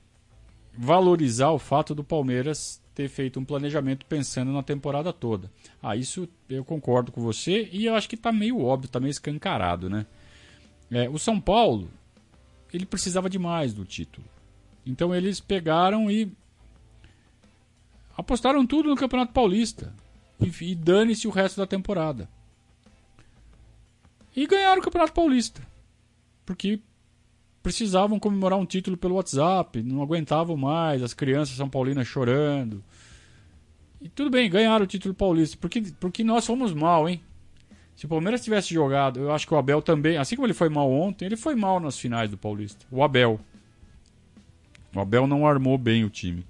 [0.78, 5.52] valorizar o fato do Palmeiras ter feito um planejamento pensando na temporada toda.
[5.84, 9.12] Ah, isso eu concordo com você e eu acho que está meio óbvio, está meio
[9.12, 10.08] escancarado, né?
[10.90, 11.92] É, o São Paulo,
[12.74, 14.26] ele precisava demais do título.
[14.84, 16.32] Então eles pegaram e
[18.18, 19.94] apostaram tudo no Campeonato Paulista.
[20.42, 22.28] E, e dane-se o resto da temporada.
[24.36, 25.62] E ganharam o Campeonato Paulista.
[26.44, 26.80] Porque
[27.62, 32.82] precisavam comemorar um título pelo WhatsApp, não aguentavam mais, as crianças são paulinas chorando.
[34.02, 37.22] E tudo bem, ganharam o título paulista, porque, porque nós fomos mal, hein?
[37.96, 40.70] Se o Palmeiras tivesse jogado, eu acho que o Abel também, assim como ele foi
[40.70, 42.86] mal ontem, ele foi mal nas finais do Paulista.
[42.92, 43.40] O Abel.
[44.96, 46.46] O Abel não armou bem o time.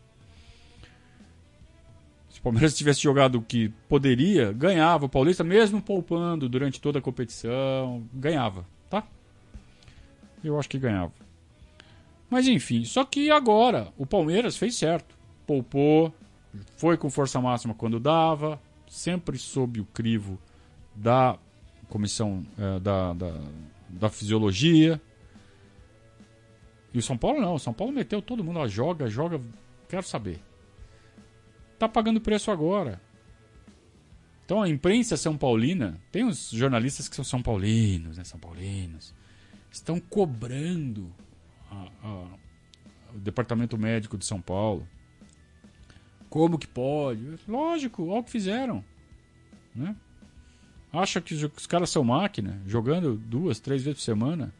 [2.29, 6.99] Se o Palmeiras tivesse jogado o que poderia, ganhava o Paulista, mesmo poupando durante toda
[6.99, 8.05] a competição.
[8.13, 9.07] Ganhava, tá?
[10.43, 11.13] Eu acho que ganhava.
[12.29, 15.17] Mas enfim, só que agora o Palmeiras fez certo.
[15.45, 16.13] Poupou,
[16.75, 20.39] foi com força máxima quando dava, sempre sob o crivo
[20.95, 21.37] da
[21.89, 23.41] comissão é, da, da,
[23.89, 25.01] da, fisiologia.
[26.93, 29.39] E o São Paulo não, o São Paulo meteu todo mundo, ó, joga, joga,
[29.87, 30.39] quero saber.
[31.77, 33.01] Tá pagando preço agora.
[34.45, 38.23] Então a imprensa São Paulina, tem uns jornalistas que são São Paulinos, né?
[38.23, 39.13] São Paulinos,
[39.69, 41.13] estão cobrando
[41.69, 42.27] a, a,
[43.13, 44.87] o departamento médico de São Paulo.
[46.37, 47.39] Como que pode?
[47.47, 48.85] Lógico, olha o que fizeram.
[49.73, 49.95] Né?
[50.93, 54.53] Acha que os caras são máquina, jogando duas, três vezes por semana.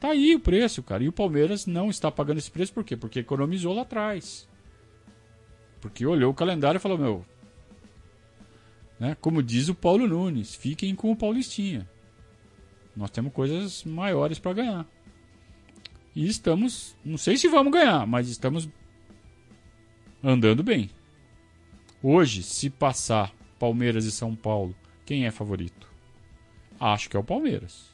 [0.00, 1.04] Tá aí o preço, cara.
[1.04, 2.96] E o Palmeiras não está pagando esse preço por quê?
[2.96, 4.48] Porque economizou lá atrás.
[5.78, 7.26] Porque olhou o calendário e falou: Meu,
[8.98, 9.14] né?
[9.20, 11.86] como diz o Paulo Nunes, fiquem com o Paulistinha.
[12.96, 14.86] Nós temos coisas maiores para ganhar.
[16.16, 18.66] E estamos, não sei se vamos ganhar, mas estamos
[20.24, 20.88] andando bem.
[22.02, 25.86] Hoje, se passar Palmeiras e São Paulo, quem é favorito?
[26.80, 27.90] Acho que é o Palmeiras.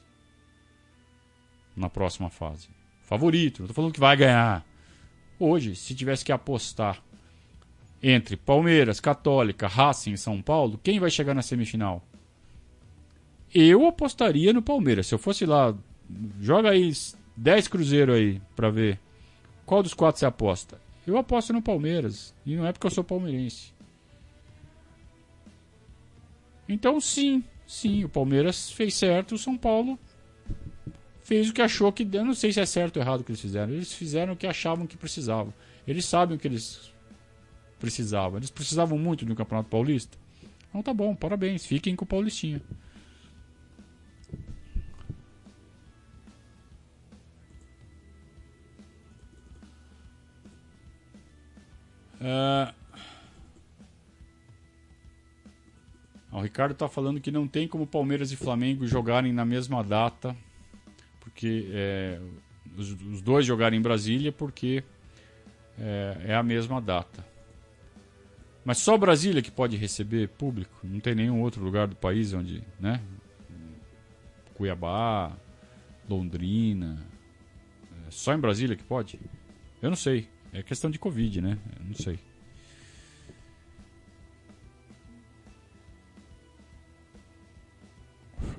[1.76, 2.68] Na próxima fase.
[3.02, 4.64] Favorito, não tô falando que vai ganhar.
[5.38, 7.02] Hoje, se tivesse que apostar
[8.02, 12.02] entre Palmeiras, Católica, Racing e São Paulo, quem vai chegar na semifinal?
[13.52, 15.08] Eu apostaria no Palmeiras.
[15.08, 15.74] Se eu fosse lá,
[16.40, 16.92] joga aí
[17.36, 19.00] 10 Cruzeiro aí pra ver.
[19.66, 20.80] Qual dos quatro você aposta?
[21.10, 22.34] Eu aposto no Palmeiras.
[22.46, 23.72] E não é porque eu sou palmeirense.
[26.68, 29.98] Então, sim, sim, o Palmeiras fez certo, o São Paulo
[31.24, 32.08] fez o que achou que.
[32.12, 33.72] Eu não sei se é certo ou errado o que eles fizeram.
[33.72, 35.52] Eles fizeram o que achavam que precisavam.
[35.86, 36.92] Eles sabem o que eles
[37.78, 38.38] precisavam.
[38.38, 40.16] Eles precisavam muito do Campeonato Paulista.
[40.68, 42.62] Então tá bom, parabéns, fiquem com o Paulistinha.
[52.20, 52.80] Uh...
[56.32, 60.36] O Ricardo está falando que não tem como Palmeiras e Flamengo jogarem na mesma data,
[61.18, 62.20] porque é,
[62.76, 64.84] os, os, dois jogarem em Brasília, porque
[65.76, 67.26] é, é, a mesma data.
[68.64, 72.62] Mas só Brasília que pode receber público, não tem nenhum outro lugar do país onde,
[72.78, 73.00] né?
[74.54, 75.32] Cuiabá,
[76.08, 77.04] Londrina,
[78.06, 79.18] é só em Brasília que pode?
[79.82, 80.28] Eu não sei.
[80.52, 81.58] É questão de Covid, né?
[81.80, 82.18] Não sei.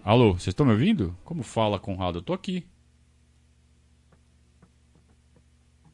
[0.03, 1.15] Alô, vocês estão me ouvindo?
[1.23, 2.19] Como fala, Conrado?
[2.19, 2.65] Eu tô aqui.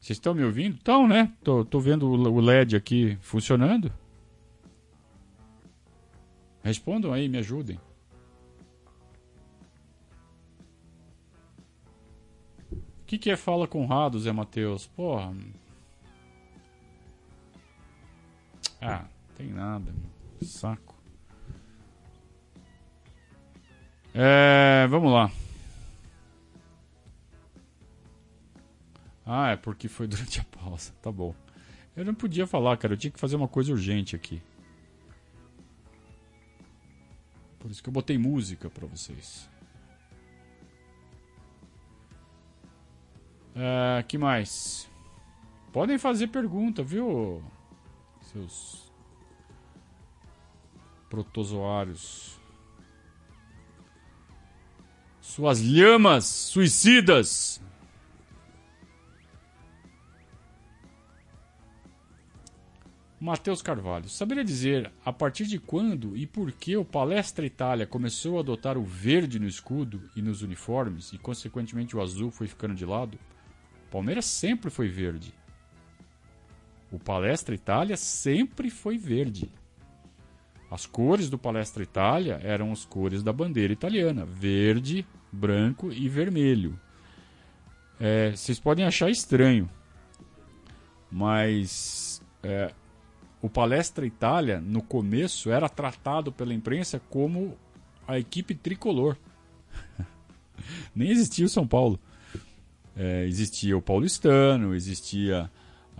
[0.00, 0.76] Vocês estão me ouvindo?
[0.76, 1.36] Estão, né?
[1.42, 3.92] Tô, tô vendo o LED aqui funcionando.
[6.62, 7.78] Respondam aí, me ajudem.
[12.72, 14.86] O que, que é fala Conrado, Zé Matheus?
[14.86, 15.34] Porra.
[18.80, 19.04] Ah,
[19.36, 19.92] tem nada,
[20.42, 20.94] saco.
[24.14, 25.30] É, vamos lá.
[29.24, 30.92] Ah, é porque foi durante a pausa.
[31.02, 31.34] Tá bom.
[31.94, 32.94] Eu não podia falar, cara.
[32.94, 34.40] Eu tinha que fazer uma coisa urgente aqui.
[37.58, 39.50] Por isso que eu botei música para vocês.
[43.54, 44.88] É, que mais?
[45.72, 47.42] Podem fazer pergunta, viu?
[48.38, 48.92] Seus
[51.10, 52.38] protozoários.
[55.20, 57.60] Suas lhamas suicidas.
[63.20, 68.36] Matheus Carvalho, saberia dizer a partir de quando e por que o Palestra Itália começou
[68.36, 72.76] a adotar o verde no escudo e nos uniformes e, consequentemente, o azul foi ficando
[72.76, 73.18] de lado?
[73.90, 75.34] Palmeiras sempre foi verde.
[76.90, 79.50] O Palestra Itália sempre foi verde.
[80.70, 86.78] As cores do Palestra Itália eram as cores da bandeira italiana: verde, branco e vermelho.
[88.00, 89.68] É, vocês podem achar estranho,
[91.10, 92.72] mas é,
[93.40, 97.56] o Palestra Itália, no começo, era tratado pela imprensa como
[98.06, 99.16] a equipe tricolor.
[100.94, 101.98] Nem existia o São Paulo.
[102.96, 105.50] É, existia o paulistano, existia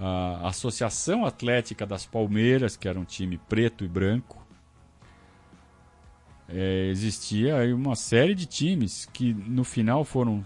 [0.01, 4.47] a Associação Atlética das Palmeiras, que era um time preto e branco.
[6.49, 10.45] É, existia aí uma série de times que no final foram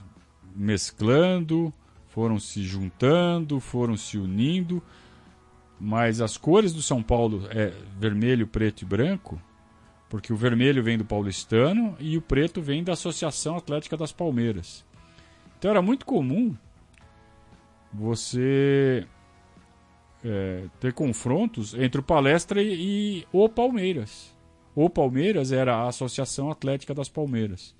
[0.56, 1.72] mesclando,
[2.08, 4.82] foram se juntando, foram se unindo.
[5.84, 9.42] mas as cores do São Paulo é vermelho, preto e branco,
[10.08, 14.84] porque o vermelho vem do paulistano e o preto vem da Associação Atlética das Palmeiras.
[15.58, 16.56] Então era muito comum
[17.92, 19.06] você
[20.24, 24.34] é, ter confrontos entre o Palestra e, e o Palmeiras.
[24.74, 27.74] O Palmeiras era a Associação Atlética das Palmeiras.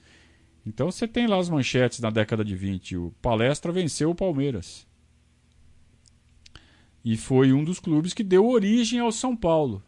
[0.64, 2.96] Então você tem lá as manchetes na década de 20.
[2.96, 4.86] O Palestra venceu o Palmeiras.
[7.04, 9.82] E foi um dos clubes que deu origem ao São Paulo.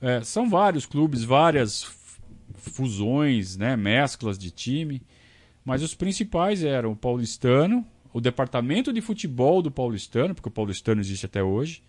[0.00, 1.84] É, são vários clubes, várias
[2.54, 5.02] fusões, né, mesclas de time.
[5.64, 11.00] Mas os principais eram o Paulistano, o departamento de futebol do Paulistano, porque o Paulistano
[11.00, 11.82] existe até hoje,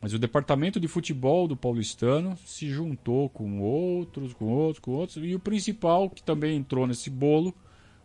[0.00, 5.24] mas o departamento de futebol do Paulistano se juntou com outros, com outros, com outros,
[5.24, 7.54] e o principal que também entrou nesse bolo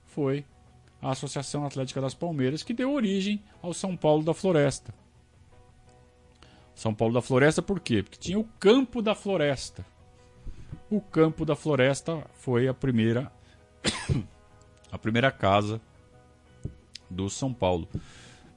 [0.05, 0.45] foi
[1.01, 4.93] a Associação Atlética das Palmeiras, que deu origem ao São Paulo da Floresta.
[6.75, 8.03] São Paulo da Floresta por quê?
[8.03, 9.83] Porque tinha o Campo da Floresta.
[10.91, 13.31] O Campo da Floresta foi a primeira
[14.91, 15.81] a primeira casa
[17.09, 17.87] do São Paulo.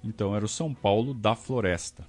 [0.03, 2.07] Então era o São Paulo da Floresta,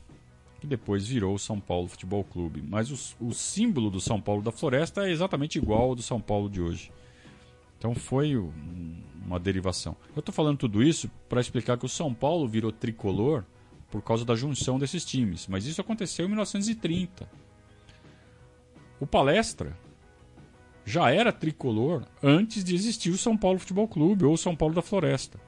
[0.59, 2.63] que depois virou o São Paulo Futebol Clube.
[2.67, 6.21] Mas o, o símbolo do São Paulo da Floresta é exatamente igual ao do São
[6.21, 6.91] Paulo de hoje.
[7.77, 8.35] Então foi
[9.25, 9.95] uma derivação.
[10.15, 13.43] Eu estou falando tudo isso para explicar que o São Paulo virou tricolor
[13.89, 15.47] por causa da junção desses times.
[15.47, 17.27] Mas isso aconteceu em 1930.
[18.99, 19.75] O Palestra
[20.85, 24.75] já era tricolor antes de existir o São Paulo Futebol Clube ou o São Paulo
[24.75, 25.39] da Floresta.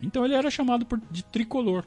[0.00, 1.84] Então ele era chamado de tricolor.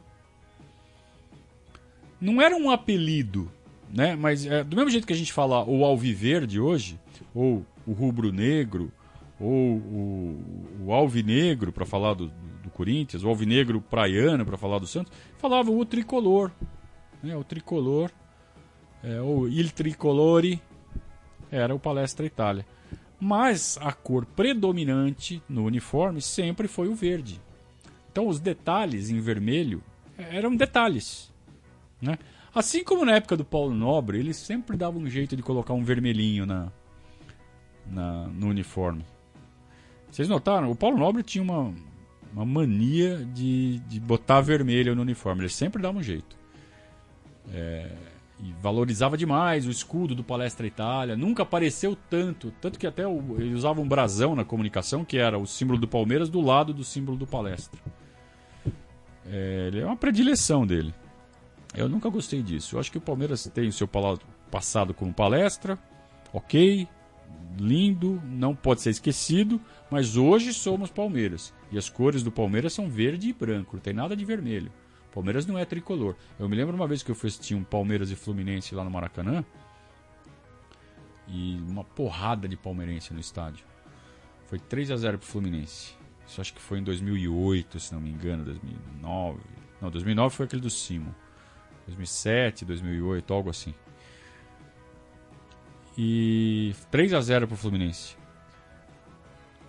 [2.20, 3.51] Não era um apelido,
[3.89, 4.16] né?
[4.16, 6.99] Mas é, do mesmo jeito que a gente fala o alviverde hoje,
[7.34, 8.91] ou o rubro-negro,
[9.39, 12.28] ou o, o alvinegro para falar do,
[12.64, 16.51] do, Corinthians, o alvinegro praiano para falar do Santos, falava o tricolor,
[17.24, 17.36] né?
[17.36, 18.12] O tricolor,
[19.03, 20.62] é, ou il tricolore,
[21.49, 22.66] era o Palestra Itália.
[23.20, 27.41] Mas a cor predominante no uniforme sempre foi o verde.
[28.12, 29.82] Então os detalhes em vermelho
[30.18, 31.32] eram detalhes.
[32.01, 32.18] Né?
[32.53, 35.84] Assim como na época do Paulo Nobre, eles sempre davam um jeito de colocar um
[35.84, 36.72] vermelhinho na,
[37.86, 39.05] na, no uniforme.
[40.09, 40.70] Vocês notaram?
[40.70, 41.74] O Paulo Nobre tinha uma,
[42.34, 45.43] uma mania de, de botar vermelho no uniforme.
[45.43, 46.36] Ele sempre dava um jeito.
[47.53, 47.89] É,
[48.43, 51.16] e valorizava demais o escudo do Palestra Itália.
[51.16, 52.51] Nunca apareceu tanto.
[52.59, 56.28] Tanto que até ele usava um brasão na comunicação, que era o símbolo do Palmeiras,
[56.28, 57.80] do lado do símbolo do Palestra.
[59.32, 60.93] É, ele é uma predileção dele.
[61.73, 62.75] Eu nunca gostei disso.
[62.75, 63.88] Eu acho que o Palmeiras tem o seu
[64.51, 65.79] passado como palestra,
[66.34, 66.86] ok,
[67.57, 69.59] lindo, não pode ser esquecido,
[69.89, 71.53] mas hoje somos Palmeiras.
[71.71, 74.71] E as cores do Palmeiras são verde e branco, não tem nada de vermelho.
[75.13, 76.15] Palmeiras não é tricolor.
[76.38, 78.91] Eu me lembro uma vez que eu fui assistir um Palmeiras e Fluminense lá no
[78.91, 79.43] Maracanã.
[81.27, 83.65] E uma porrada de palmeirense no estádio.
[84.47, 86.00] Foi 3 a 0 pro Fluminense.
[86.32, 89.38] Isso acho que foi em 2008, se não me engano, 2009.
[89.82, 91.13] Não, 2009 foi aquele do Simo.
[91.88, 93.75] 2007, 2008, algo assim.
[95.97, 98.15] E 3 a 0 pro Fluminense.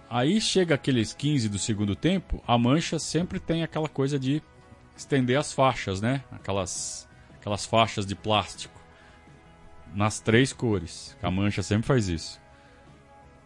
[0.09, 4.41] Aí chega aqueles 15 do segundo tempo, a mancha sempre tem aquela coisa de
[4.97, 6.23] estender as faixas, né?
[6.31, 8.81] Aquelas aquelas faixas de plástico
[9.93, 11.17] nas três cores.
[11.21, 12.41] A mancha sempre faz isso.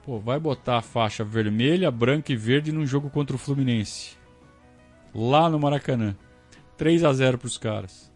[0.06, 4.16] Pô, vai botar a faixa vermelha, branca e verde num jogo contra o Fluminense.
[5.12, 6.16] Lá no Maracanã.
[6.76, 8.12] 3 a 0 pros caras.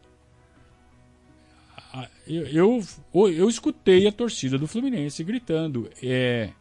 [1.93, 6.53] Ah, eu, eu, eu escutei a torcida do Fluminense gritando: é.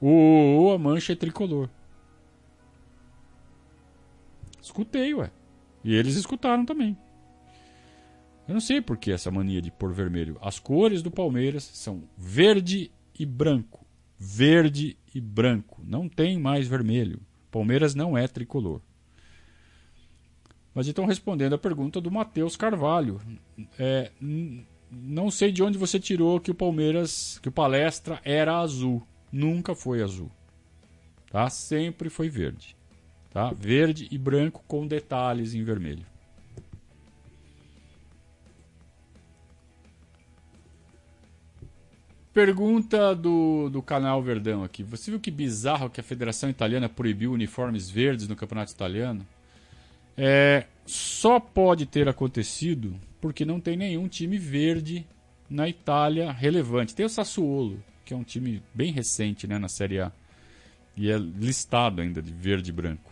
[0.00, 1.68] O, a mancha é tricolor.
[4.62, 5.30] Escutei, ué.
[5.84, 6.96] E eles escutaram também.
[8.46, 10.38] Eu não sei por que essa mania de pôr vermelho.
[10.40, 13.77] As cores do Palmeiras são verde e branco
[14.18, 15.80] verde e branco.
[15.84, 17.20] Não tem mais vermelho.
[17.50, 18.80] Palmeiras não é tricolor.
[20.74, 23.20] Mas então, respondendo a pergunta do Matheus Carvalho,
[23.78, 24.12] é,
[24.90, 29.06] não sei de onde você tirou que o Palmeiras, que o Palestra era azul.
[29.32, 30.30] Nunca foi azul.
[31.30, 31.48] Tá?
[31.50, 32.76] Sempre foi verde.
[33.30, 33.52] Tá?
[33.52, 36.06] Verde e branco com detalhes em vermelho.
[42.38, 44.84] Pergunta do, do canal Verdão aqui.
[44.84, 49.26] Você viu que bizarro que a Federação Italiana proibiu uniformes verdes no Campeonato Italiano?
[50.16, 55.04] É, só pode ter acontecido porque não tem nenhum time verde
[55.50, 56.94] na Itália relevante.
[56.94, 60.12] Tem o Sassuolo, que é um time bem recente né, na Série A.
[60.96, 63.10] E é listado ainda de verde e branco.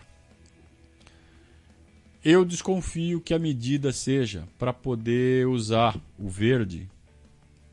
[2.24, 6.88] Eu desconfio que a medida seja para poder usar o verde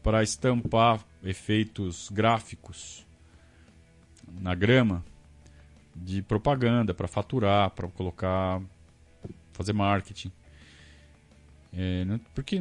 [0.01, 3.05] para estampar efeitos gráficos
[4.39, 5.03] na grama
[5.95, 8.61] de propaganda, para faturar, para colocar,
[9.53, 10.31] fazer marketing.
[11.75, 12.05] É,
[12.35, 12.59] porque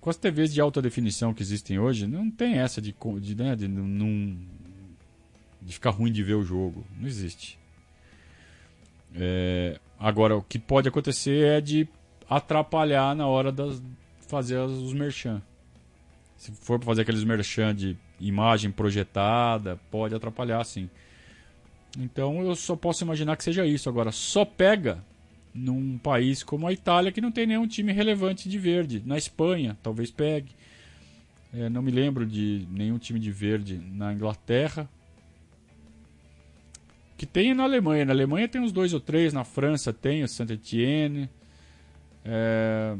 [0.00, 3.56] com as TVs de alta definição que existem hoje, não tem essa de, de, né,
[3.56, 4.36] de, não,
[5.60, 6.84] de ficar ruim de ver o jogo.
[6.98, 7.58] Não existe.
[9.14, 11.88] É, agora, o que pode acontecer é de
[12.28, 13.80] atrapalhar na hora de
[14.28, 15.42] fazer os merchan.
[16.44, 20.90] Se for para fazer aqueles merchan de imagem projetada, pode atrapalhar sim.
[21.98, 23.88] Então eu só posso imaginar que seja isso.
[23.88, 25.02] Agora, só pega
[25.54, 29.02] num país como a Itália que não tem nenhum time relevante de verde.
[29.06, 30.50] Na Espanha, talvez pegue.
[31.50, 34.86] É, não me lembro de nenhum time de verde na Inglaterra.
[37.16, 38.04] Que tem na Alemanha.
[38.04, 39.32] Na Alemanha tem uns dois ou três.
[39.32, 41.30] Na França tem o Saint-Étienne.
[42.22, 42.94] É...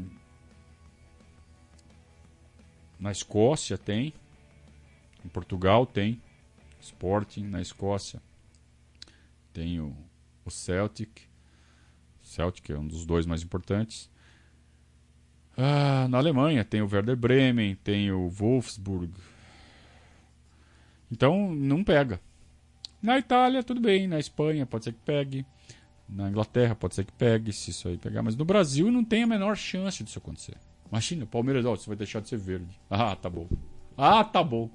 [3.05, 4.11] Na Escócia tem.
[5.23, 6.19] Em Portugal tem.
[6.81, 7.43] Sporting.
[7.43, 8.19] Na Escócia
[9.53, 9.95] tem o,
[10.43, 11.21] o Celtic.
[12.23, 14.09] Celtic é um dos dois mais importantes.
[15.55, 19.13] Ah, na Alemanha tem o Werder Bremen, tem o Wolfsburg.
[21.11, 22.19] Então não pega.
[23.03, 24.07] Na Itália, tudo bem.
[24.07, 25.45] Na Espanha, pode ser que pegue.
[26.09, 28.23] Na Inglaterra, pode ser que pegue, se isso aí pegar.
[28.23, 30.57] Mas no Brasil não tem a menor chance disso acontecer.
[30.89, 32.79] Imagina, o Palmeiras, ó, você vai deixar de ser verde.
[32.89, 33.47] Ah, tá bom.
[33.97, 34.69] Ah, tá bom.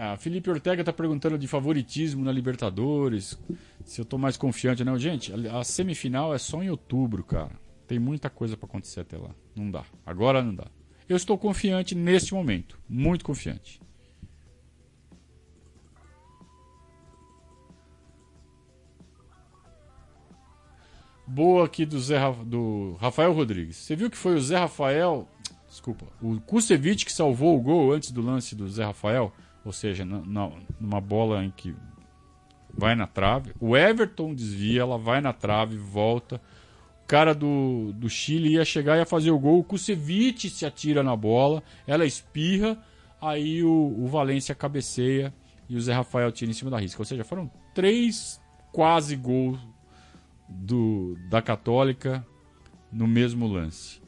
[0.00, 3.36] Ah, Felipe Ortega está perguntando de favoritismo na Libertadores,
[3.84, 4.84] se eu estou mais confiante.
[4.84, 7.58] Não, gente, a semifinal é só em outubro, cara.
[7.86, 9.34] Tem muita coisa para acontecer até lá.
[9.56, 9.84] Não dá.
[10.06, 10.66] Agora não dá.
[11.08, 12.78] Eu estou confiante neste momento.
[12.88, 13.80] Muito confiante.
[21.28, 23.76] Boa aqui do, Zé, do Rafael Rodrigues.
[23.76, 25.28] Você viu que foi o Zé Rafael.
[25.68, 26.06] Desculpa.
[26.22, 29.32] O Kusevich que salvou o gol antes do lance do Zé Rafael?
[29.68, 31.76] ou seja, numa bola em que
[32.72, 33.52] vai na trave.
[33.60, 36.40] O Everton desvia, ela vai na trave, volta.
[37.04, 39.58] O cara do, do Chile ia chegar e ia fazer o gol.
[39.58, 42.82] O Kusevich se atira na bola, ela espirra,
[43.20, 45.34] aí o, o Valência cabeceia
[45.68, 47.02] e o Zé Rafael tira em cima da risca.
[47.02, 48.40] Ou seja, foram três
[48.72, 49.58] quase gols
[50.48, 52.26] do, da Católica
[52.90, 54.00] no mesmo lance.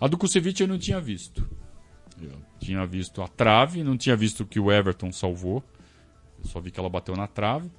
[0.00, 1.48] A do Kusevich eu não tinha visto.
[2.20, 5.62] Eu tinha visto a trave, não tinha visto que o Everton salvou.
[6.38, 7.70] Eu só vi que ela bateu na trave.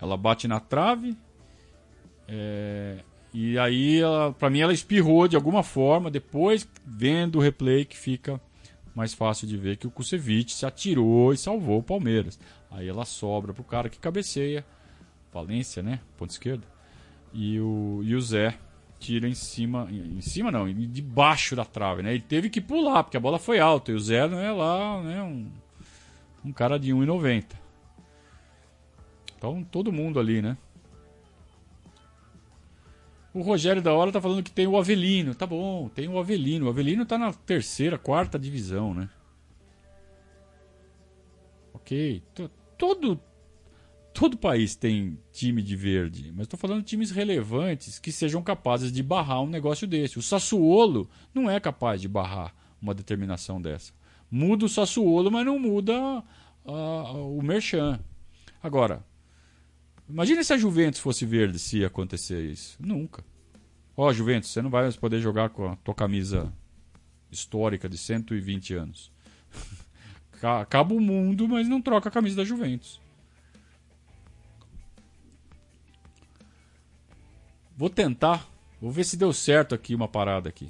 [0.00, 1.16] Ela bate na trave.
[2.26, 2.98] É,
[3.32, 4.00] e aí,
[4.38, 6.10] para mim, ela espirrou de alguma forma.
[6.10, 8.40] Depois, vendo o replay, que fica
[8.94, 12.38] mais fácil de ver que o Kusevich se atirou e salvou o Palmeiras.
[12.70, 14.64] Aí ela sobra pro cara que cabeceia.
[15.32, 16.00] Valência, né?
[16.16, 16.66] Ponto esquerdo.
[17.32, 18.58] E o, e o Zé
[18.98, 22.12] tira em cima, em cima não, debaixo da trave, né?
[22.14, 25.02] Ele teve que pular, porque a bola foi alta, e o Zé não é lá,
[25.02, 25.50] né, um,
[26.44, 27.44] um cara de 1,90.
[29.36, 30.56] Então, todo mundo ali, né?
[33.34, 35.34] O Rogério da Hora tá falando que tem o Avelino.
[35.34, 36.66] Tá bom, tem o Avelino.
[36.66, 39.08] O Avelino tá na terceira, quarta divisão, né?
[41.72, 42.22] Ok.
[42.76, 43.18] Todo,
[44.14, 48.92] Todo país tem time de verde, mas estou falando de times relevantes que sejam capazes
[48.92, 50.18] de barrar um negócio desse.
[50.18, 53.92] O Sassuolo não é capaz de barrar uma determinação dessa.
[54.30, 56.22] Muda o Sassuolo, mas não muda
[56.64, 58.00] o Merchan.
[58.62, 59.04] Agora,
[60.08, 62.76] imagine se a Juventus fosse verde se acontecer isso.
[62.80, 63.24] Nunca.
[63.96, 66.52] Ó, oh, Juventus, você não vai poder jogar com a tua camisa
[67.30, 69.12] histórica de 120 anos.
[70.42, 73.01] Acaba o mundo, mas não troca a camisa da Juventus.
[77.76, 78.46] Vou tentar.
[78.80, 80.68] Vou ver se deu certo aqui uma parada aqui.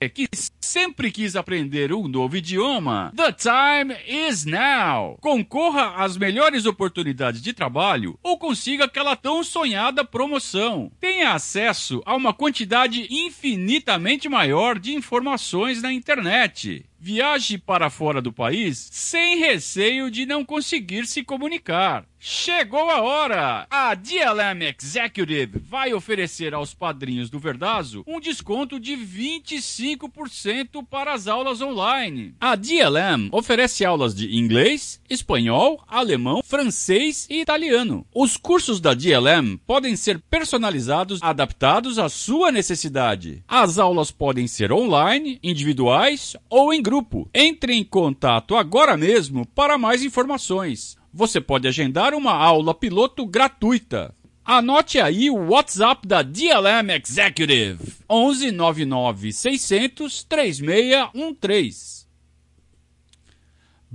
[0.00, 0.28] É que
[0.60, 3.10] sempre quis aprender um novo idioma?
[3.16, 5.16] The time is now!
[5.18, 10.92] Concorra às melhores oportunidades de trabalho ou consiga aquela tão sonhada promoção.
[11.00, 16.84] Tenha acesso a uma quantidade infinitamente maior de informações na internet.
[17.00, 22.04] Viaje para fora do país sem receio de não conseguir se comunicar.
[22.26, 23.66] Chegou a hora!
[23.68, 31.28] A DLM Executive vai oferecer aos padrinhos do Verdazo um desconto de 25% para as
[31.28, 32.34] aulas online.
[32.40, 38.06] A DLM oferece aulas de inglês, espanhol, alemão, francês e italiano.
[38.14, 43.44] Os cursos da DLM podem ser personalizados, adaptados à sua necessidade.
[43.46, 47.28] As aulas podem ser online, individuais ou em grupo.
[47.34, 50.96] Entre em contato agora mesmo para mais informações.
[51.16, 54.12] Você pode agendar uma aula piloto gratuita.
[54.44, 57.78] Anote aí o WhatsApp da DLM Executive:
[58.10, 62.08] 11 99 600 3613.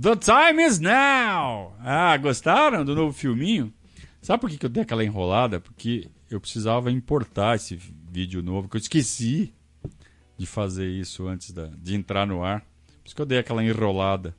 [0.00, 1.76] The time is now!
[1.80, 3.70] Ah, gostaram do novo filminho?
[4.22, 5.60] Sabe por que eu dei aquela enrolada?
[5.60, 7.76] Porque eu precisava importar esse
[8.10, 9.52] vídeo novo, que eu esqueci
[10.38, 12.60] de fazer isso antes da, de entrar no ar.
[12.60, 14.34] Por isso que eu dei aquela enrolada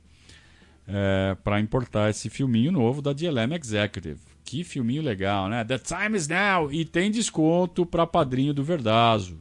[0.86, 4.20] é, para importar esse filminho novo da DLM Executive.
[4.44, 5.64] Que filminho legal, né?
[5.64, 6.72] The time is now!
[6.72, 9.40] E tem desconto para padrinho do Verdazo.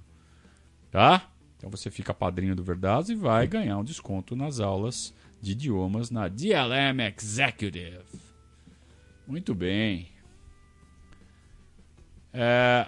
[0.89, 1.29] Tá?
[1.57, 6.11] Então você fica padrinho do Verdazo e vai ganhar um desconto nas aulas de idiomas
[6.11, 7.99] na DLM Executive.
[9.27, 10.09] Muito bem.
[12.33, 12.87] É,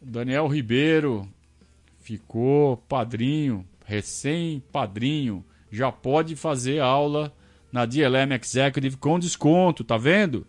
[0.00, 1.28] Daniel Ribeiro
[1.98, 7.32] ficou padrinho, recém-padrinho, já pode fazer aula
[7.72, 10.46] na DLM Executive com desconto, tá vendo?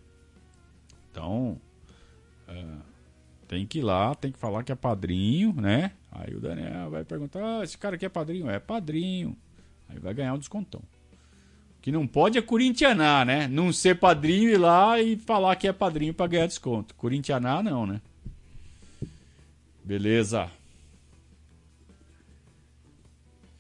[1.11, 1.59] Então,
[2.47, 2.63] é,
[3.47, 5.91] tem que ir lá, tem que falar que é padrinho, né?
[6.11, 8.49] Aí o Daniel vai perguntar: ah, esse cara aqui é padrinho?
[8.49, 9.36] É padrinho.
[9.89, 10.82] Aí vai ganhar um descontão.
[11.82, 13.47] Que não pode é corintianar, né?
[13.47, 16.93] Não ser padrinho ir lá e falar que é padrinho para ganhar desconto.
[16.95, 18.01] Corintianar não, né?
[19.84, 20.49] Beleza.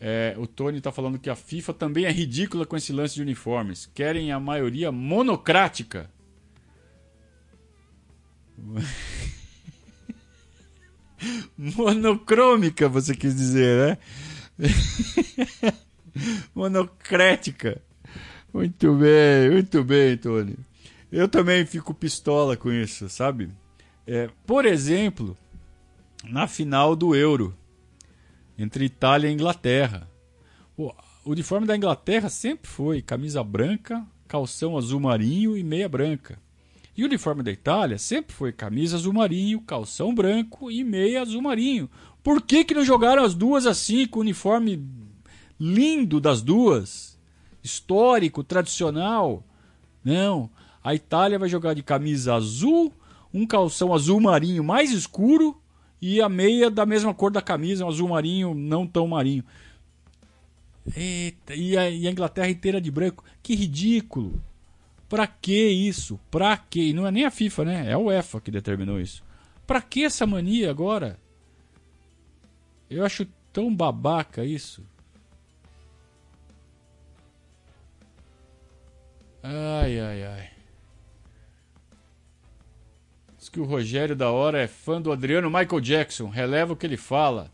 [0.03, 3.21] É, o Tony tá falando que a FIFA também é ridícula com esse lance de
[3.21, 3.85] uniformes.
[3.93, 6.09] Querem a maioria monocrática.
[11.55, 13.99] Monocrômica, você quis dizer,
[14.57, 14.67] né?
[16.55, 17.79] Monocrática.
[18.51, 20.55] Muito bem, muito bem, Tony.
[21.11, 23.49] Eu também fico pistola com isso, sabe?
[24.07, 25.37] É, por exemplo,
[26.23, 27.55] na final do Euro,
[28.61, 30.07] entre Itália e Inglaterra.
[30.77, 30.93] O
[31.25, 36.39] uniforme da Inglaterra sempre foi camisa branca, calção azul marinho e meia branca.
[36.95, 41.41] E o uniforme da Itália sempre foi camisa azul marinho, calção branco e meia azul
[41.41, 41.89] marinho.
[42.23, 44.83] Por que, que não jogaram as duas assim, com o uniforme
[45.59, 47.17] lindo das duas?
[47.63, 49.43] Histórico, tradicional?
[50.03, 50.49] Não.
[50.83, 52.91] A Itália vai jogar de camisa azul,
[53.33, 55.60] um calção azul marinho mais escuro
[56.01, 59.43] e a meia da mesma cor da camisa, um azul marinho não tão marinho.
[60.95, 63.23] Eita, e a, e a Inglaterra inteira de branco.
[63.43, 64.41] Que ridículo!
[65.07, 66.19] Pra que isso?
[66.31, 66.93] Pra que?
[66.93, 67.89] Não é nem a FIFA, né?
[67.89, 69.21] É a UEFA que determinou isso.
[69.67, 71.19] Pra que essa mania agora?
[72.89, 74.83] Eu acho tão babaca isso.
[79.43, 80.49] Ai, ai, ai.
[83.51, 86.29] Que o Rogério da Hora é fã do Adriano Michael Jackson.
[86.29, 87.51] Releva o que ele fala.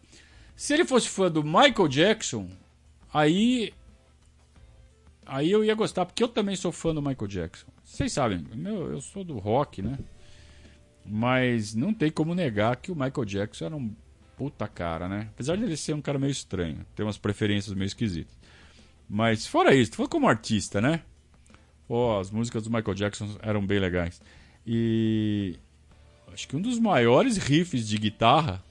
[0.56, 2.50] Se ele fosse fã do Michael Jackson,
[3.14, 3.74] aí
[5.26, 7.68] aí eu ia gostar, porque eu também sou fã do Michael Jackson.
[7.84, 9.98] Vocês sabem, meu, eu sou do rock, né?
[11.06, 13.94] Mas não tem como negar que o Michael Jackson era um
[14.38, 15.30] puta cara, né?
[15.34, 18.38] Apesar de ele ser um cara meio estranho, ter umas preferências meio esquisitas.
[19.10, 21.02] Mas fora isso, foi como artista, né?
[21.88, 24.22] Pô, as músicas do Michael Jackson eram bem legais.
[24.66, 25.58] E
[26.34, 28.64] acho que um dos maiores riffs de guitarra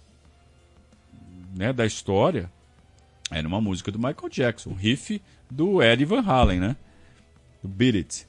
[1.54, 2.50] né, da história
[3.30, 6.76] era uma música do Michael Jackson, um riff do Eddie Van Halen, né?
[7.62, 8.26] Do Beat It.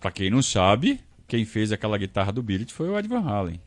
[0.00, 3.22] Pra quem não sabe, quem fez aquela guitarra do Beat It foi o Eddie Van
[3.22, 3.60] Halen.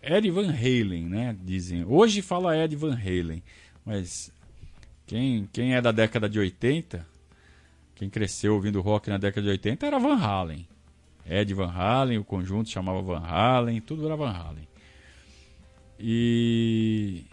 [0.00, 1.36] Eddie Van Halen, né?
[1.42, 1.84] Dizem.
[1.84, 3.42] Hoje fala Eddie Van Halen,
[3.84, 4.30] mas
[5.06, 7.04] quem, quem é da década de 80,
[7.96, 10.68] quem cresceu ouvindo rock na década de 80 era Van Halen.
[11.28, 14.66] Ed Van Halen, o conjunto chamava Van Halen, tudo era Van Halen.
[16.00, 17.24] E.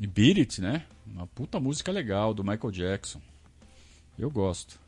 [0.00, 0.86] E Beat It, né?
[1.06, 3.20] Uma puta música legal do Michael Jackson.
[4.18, 4.80] Eu gosto.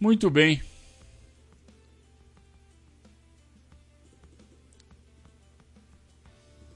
[0.00, 0.62] Muito bem.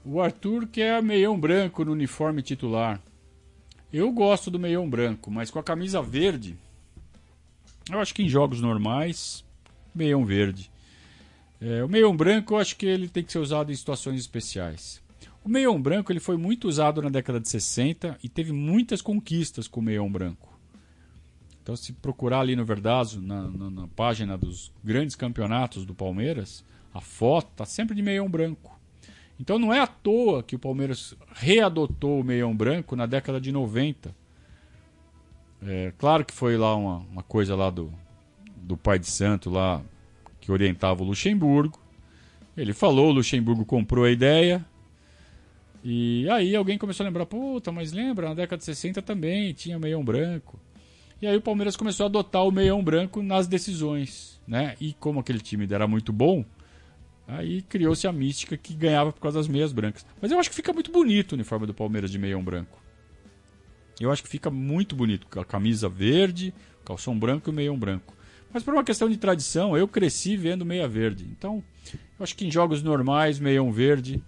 [0.05, 3.01] O Arthur quer meião branco no uniforme titular.
[3.91, 6.57] Eu gosto do meião branco, mas com a camisa verde.
[7.89, 9.43] Eu acho que em jogos normais,
[9.93, 10.71] meião verde.
[11.61, 15.01] É, o meião branco eu acho que ele tem que ser usado em situações especiais.
[15.43, 19.67] O meião branco ele foi muito usado na década de 60 e teve muitas conquistas
[19.67, 20.49] com o meião branco.
[21.61, 26.63] Então, se procurar ali no Verdazo, na, na, na página dos grandes campeonatos do Palmeiras,
[26.93, 28.79] a foto está sempre de meião branco.
[29.39, 33.51] Então, não é à toa que o Palmeiras readotou o meião branco na década de
[33.51, 34.15] 90.
[35.65, 37.93] É, claro que foi lá uma, uma coisa lá do,
[38.55, 39.81] do pai de santo lá
[40.39, 41.79] que orientava o Luxemburgo.
[42.55, 44.65] Ele falou, o Luxemburgo comprou a ideia,
[45.83, 49.79] E aí alguém começou a lembrar, puta, mas lembra, na década de 60 também tinha
[49.79, 50.59] meião branco.
[51.21, 54.75] E aí o Palmeiras começou a adotar o meião branco nas decisões, né?
[54.79, 56.45] E como aquele time era muito bom,
[57.27, 60.05] aí criou-se a mística que ganhava por causa das meias brancas.
[60.21, 62.78] Mas eu acho que fica muito bonito o uniforme do Palmeiras de meião branco.
[63.99, 66.53] Eu acho que fica muito bonito, a camisa verde,
[66.85, 68.13] calção branco e meião branco.
[68.51, 71.27] Mas por uma questão de tradição, eu cresci vendo meia verde.
[71.31, 74.21] Então, eu acho que em jogos normais, meião verde,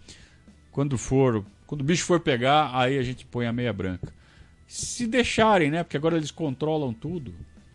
[0.71, 4.13] quando for, quando o bicho for pegar, aí a gente põe a meia branca.
[4.67, 5.83] Se deixarem, né?
[5.83, 7.33] Porque agora eles controlam tudo.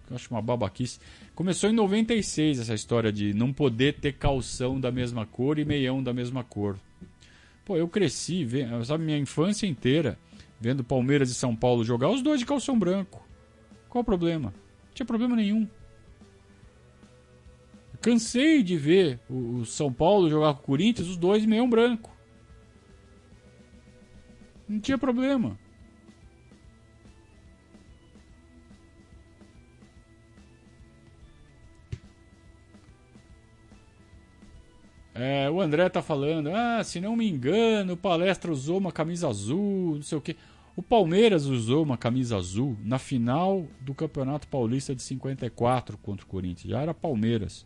[0.08, 1.00] Eu acho uma babaquice.
[1.34, 6.02] Começou em 96 essa história de não poder ter calção da mesma cor e meião
[6.02, 6.78] da mesma cor.
[7.64, 8.46] Pô, eu cresci,
[8.84, 10.16] sabe, minha infância inteira
[10.60, 13.26] vendo Palmeiras e São Paulo jogar, os dois de calção branco.
[13.88, 14.52] Qual o problema?
[14.86, 15.68] Não tinha problema nenhum.
[18.00, 22.14] Cansei de ver o São Paulo jogar com o Corinthians, os dois meião branco.
[24.68, 25.58] Não tinha problema.
[35.18, 39.28] É, o André tá falando, ah, se não me engano, o Palestra usou uma camisa
[39.28, 40.36] azul, não sei o quê.
[40.76, 46.28] O Palmeiras usou uma camisa azul na final do Campeonato Paulista de 54 contra o
[46.28, 46.70] Corinthians.
[46.70, 47.64] Já era Palmeiras.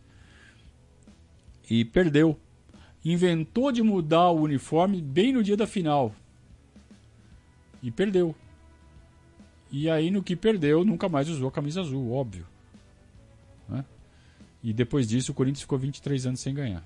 [1.69, 2.39] E perdeu.
[3.03, 6.15] Inventou de mudar o uniforme bem no dia da final.
[7.83, 8.33] E perdeu.
[9.69, 12.45] E aí, no que perdeu, nunca mais usou a camisa azul, óbvio.
[13.67, 13.83] Né?
[14.63, 16.83] E depois disso, o Corinthians ficou 23 anos sem ganhar.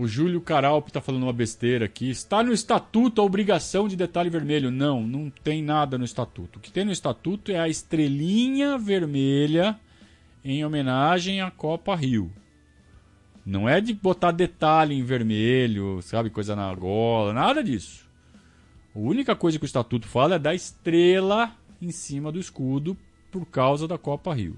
[0.00, 2.08] O Júlio Caralp está falando uma besteira aqui.
[2.08, 4.70] Está no estatuto a obrigação de detalhe vermelho.
[4.70, 6.58] Não, não tem nada no estatuto.
[6.58, 9.78] O que tem no estatuto é a estrelinha vermelha
[10.42, 12.32] em homenagem à Copa Rio.
[13.44, 18.08] Não é de botar detalhe em vermelho, sabe, coisa na gola, nada disso.
[18.96, 22.96] A única coisa que o estatuto fala é da estrela em cima do escudo
[23.30, 24.56] por causa da Copa Rio.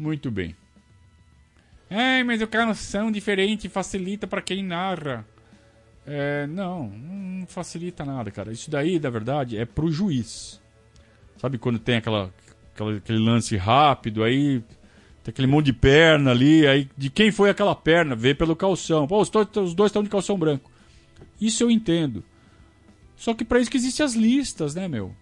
[0.00, 0.56] Muito bem.
[1.90, 5.26] É, mas o canção diferente facilita para quem narra.
[6.06, 8.50] É, não, não facilita nada, cara.
[8.50, 10.58] Isso daí, na verdade, é pro juiz.
[11.36, 12.32] Sabe quando tem aquela,
[12.72, 14.60] aquela, aquele lance rápido, aí
[15.22, 18.16] tem aquele monte de perna ali, aí de quem foi aquela perna?
[18.16, 19.06] Vê pelo calção.
[19.06, 20.70] Pô, os, os dois estão de calção branco.
[21.38, 22.24] Isso eu entendo.
[23.16, 25.14] Só que para isso que existem as listas, né, meu?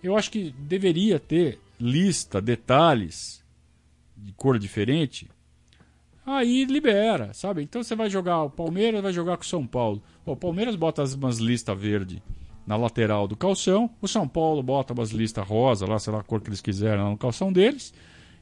[0.00, 3.41] Eu acho que deveria ter lista, detalhes
[4.22, 5.28] de cor diferente,
[6.24, 7.62] aí libera, sabe?
[7.62, 10.02] Então você vai jogar o Palmeiras, vai jogar com o São Paulo.
[10.24, 12.22] O Palmeiras bota umas listas verde
[12.66, 16.22] na lateral do calção, o São Paulo bota umas listas rosa, lá, sei lá a
[16.22, 17.92] cor que eles quiserem lá no calção deles,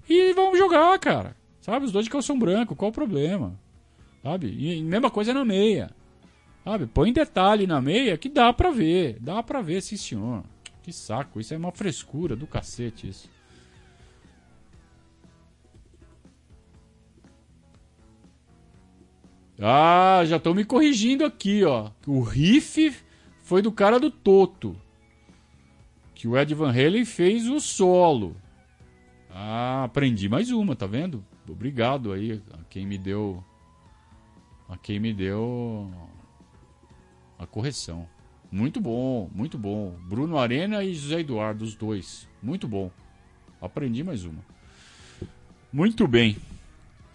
[0.09, 1.37] e vamos jogar, cara.
[1.61, 1.85] Sabe?
[1.85, 3.59] Os dois de calção branco, qual o problema?
[4.23, 4.49] Sabe?
[4.49, 5.91] E mesma coisa na meia.
[6.65, 6.87] Sabe?
[6.87, 9.19] Põe detalhe na meia que dá pra ver.
[9.21, 10.43] Dá pra ver, sim senhor.
[10.83, 13.31] Que saco, isso é uma frescura do cacete isso.
[19.61, 21.91] Ah, já estão me corrigindo aqui, ó.
[22.07, 22.97] O riff
[23.43, 24.75] foi do cara do Toto.
[26.15, 28.35] Que o Ed Van Halen fez o solo.
[29.31, 31.25] Ah, aprendi mais uma, tá vendo?
[31.49, 33.45] Obrigado aí a quem me deu
[34.69, 35.91] a quem me deu
[37.39, 38.09] a correção.
[38.53, 39.97] Muito bom, muito bom.
[40.09, 42.29] Bruno Arena e José Eduardo, os dois.
[42.43, 42.91] Muito bom.
[43.61, 44.45] Aprendi mais uma.
[45.73, 46.37] Muito bem.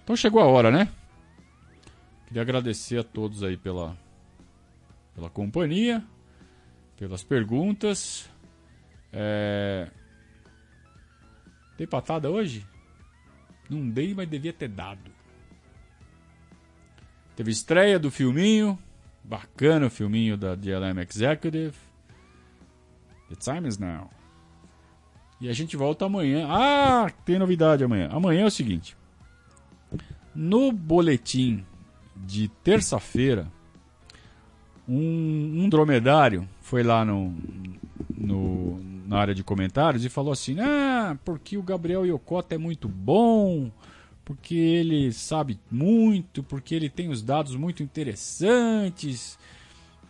[0.04, 0.90] Então chegou a hora, né?
[2.36, 3.98] Queria agradecer a todos aí pela,
[5.14, 6.04] pela companhia,
[6.98, 8.30] pelas perguntas.
[9.14, 9.90] É...
[11.78, 12.68] Dei patada hoje?
[13.70, 15.10] Não dei, mas devia ter dado.
[17.38, 18.78] Teve estreia do filminho.
[19.24, 21.78] Bacana o filminho da DLM Executive.
[23.30, 24.10] The time is now.
[25.40, 26.46] E a gente volta amanhã.
[26.50, 28.10] Ah, tem novidade amanhã.
[28.12, 28.98] Amanhã é o seguinte.
[30.36, 31.66] No boletim
[32.16, 33.52] de terça-feira,
[34.88, 37.34] um, um, dromedário foi lá no,
[38.16, 42.88] no, na área de comentários e falou assim: Ah, porque o Gabriel Yokota é muito
[42.88, 43.72] bom,
[44.24, 49.38] porque ele sabe muito, porque ele tem os dados muito interessantes,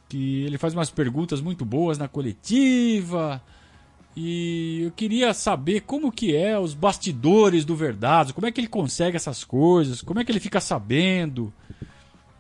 [0.09, 3.41] que ele faz umas perguntas muito boas na coletiva.
[4.15, 8.67] E eu queria saber como que é os bastidores do Verdade, como é que ele
[8.67, 11.53] consegue essas coisas, como é que ele fica sabendo.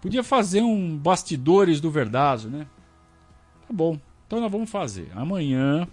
[0.05, 2.67] Podia fazer um bastidores do Verdazo, né?
[3.67, 3.99] Tá bom.
[4.27, 5.09] Então nós vamos fazer.
[5.15, 5.87] Amanhã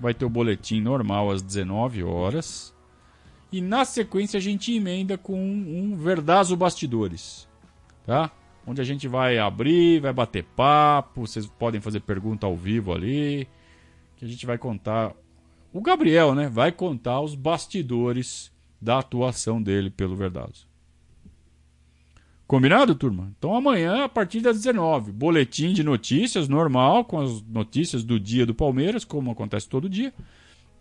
[0.00, 2.74] vai ter o boletim normal às 19 horas.
[3.52, 7.48] E na sequência a gente emenda com um, Verdazo Bastidores,
[8.04, 8.32] tá?
[8.66, 13.46] Onde a gente vai abrir, vai bater papo, vocês podem fazer pergunta ao vivo ali,
[14.16, 15.12] que a gente vai contar.
[15.72, 16.48] O Gabriel, né?
[16.48, 18.50] Vai contar os bastidores
[18.80, 20.71] da atuação dele pelo Verdazo.
[22.46, 23.32] Combinado, turma?
[23.38, 28.44] Então amanhã, a partir das 19 boletim de notícias normal, com as notícias do dia
[28.44, 30.12] do Palmeiras, como acontece todo dia.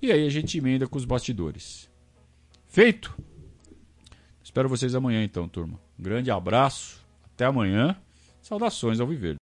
[0.01, 1.89] E aí a gente emenda com os bastidores.
[2.67, 3.15] Feito?
[4.43, 5.79] Espero vocês amanhã então, turma.
[5.97, 7.95] Um grande abraço, até amanhã.
[8.41, 9.29] Saudações ao viver.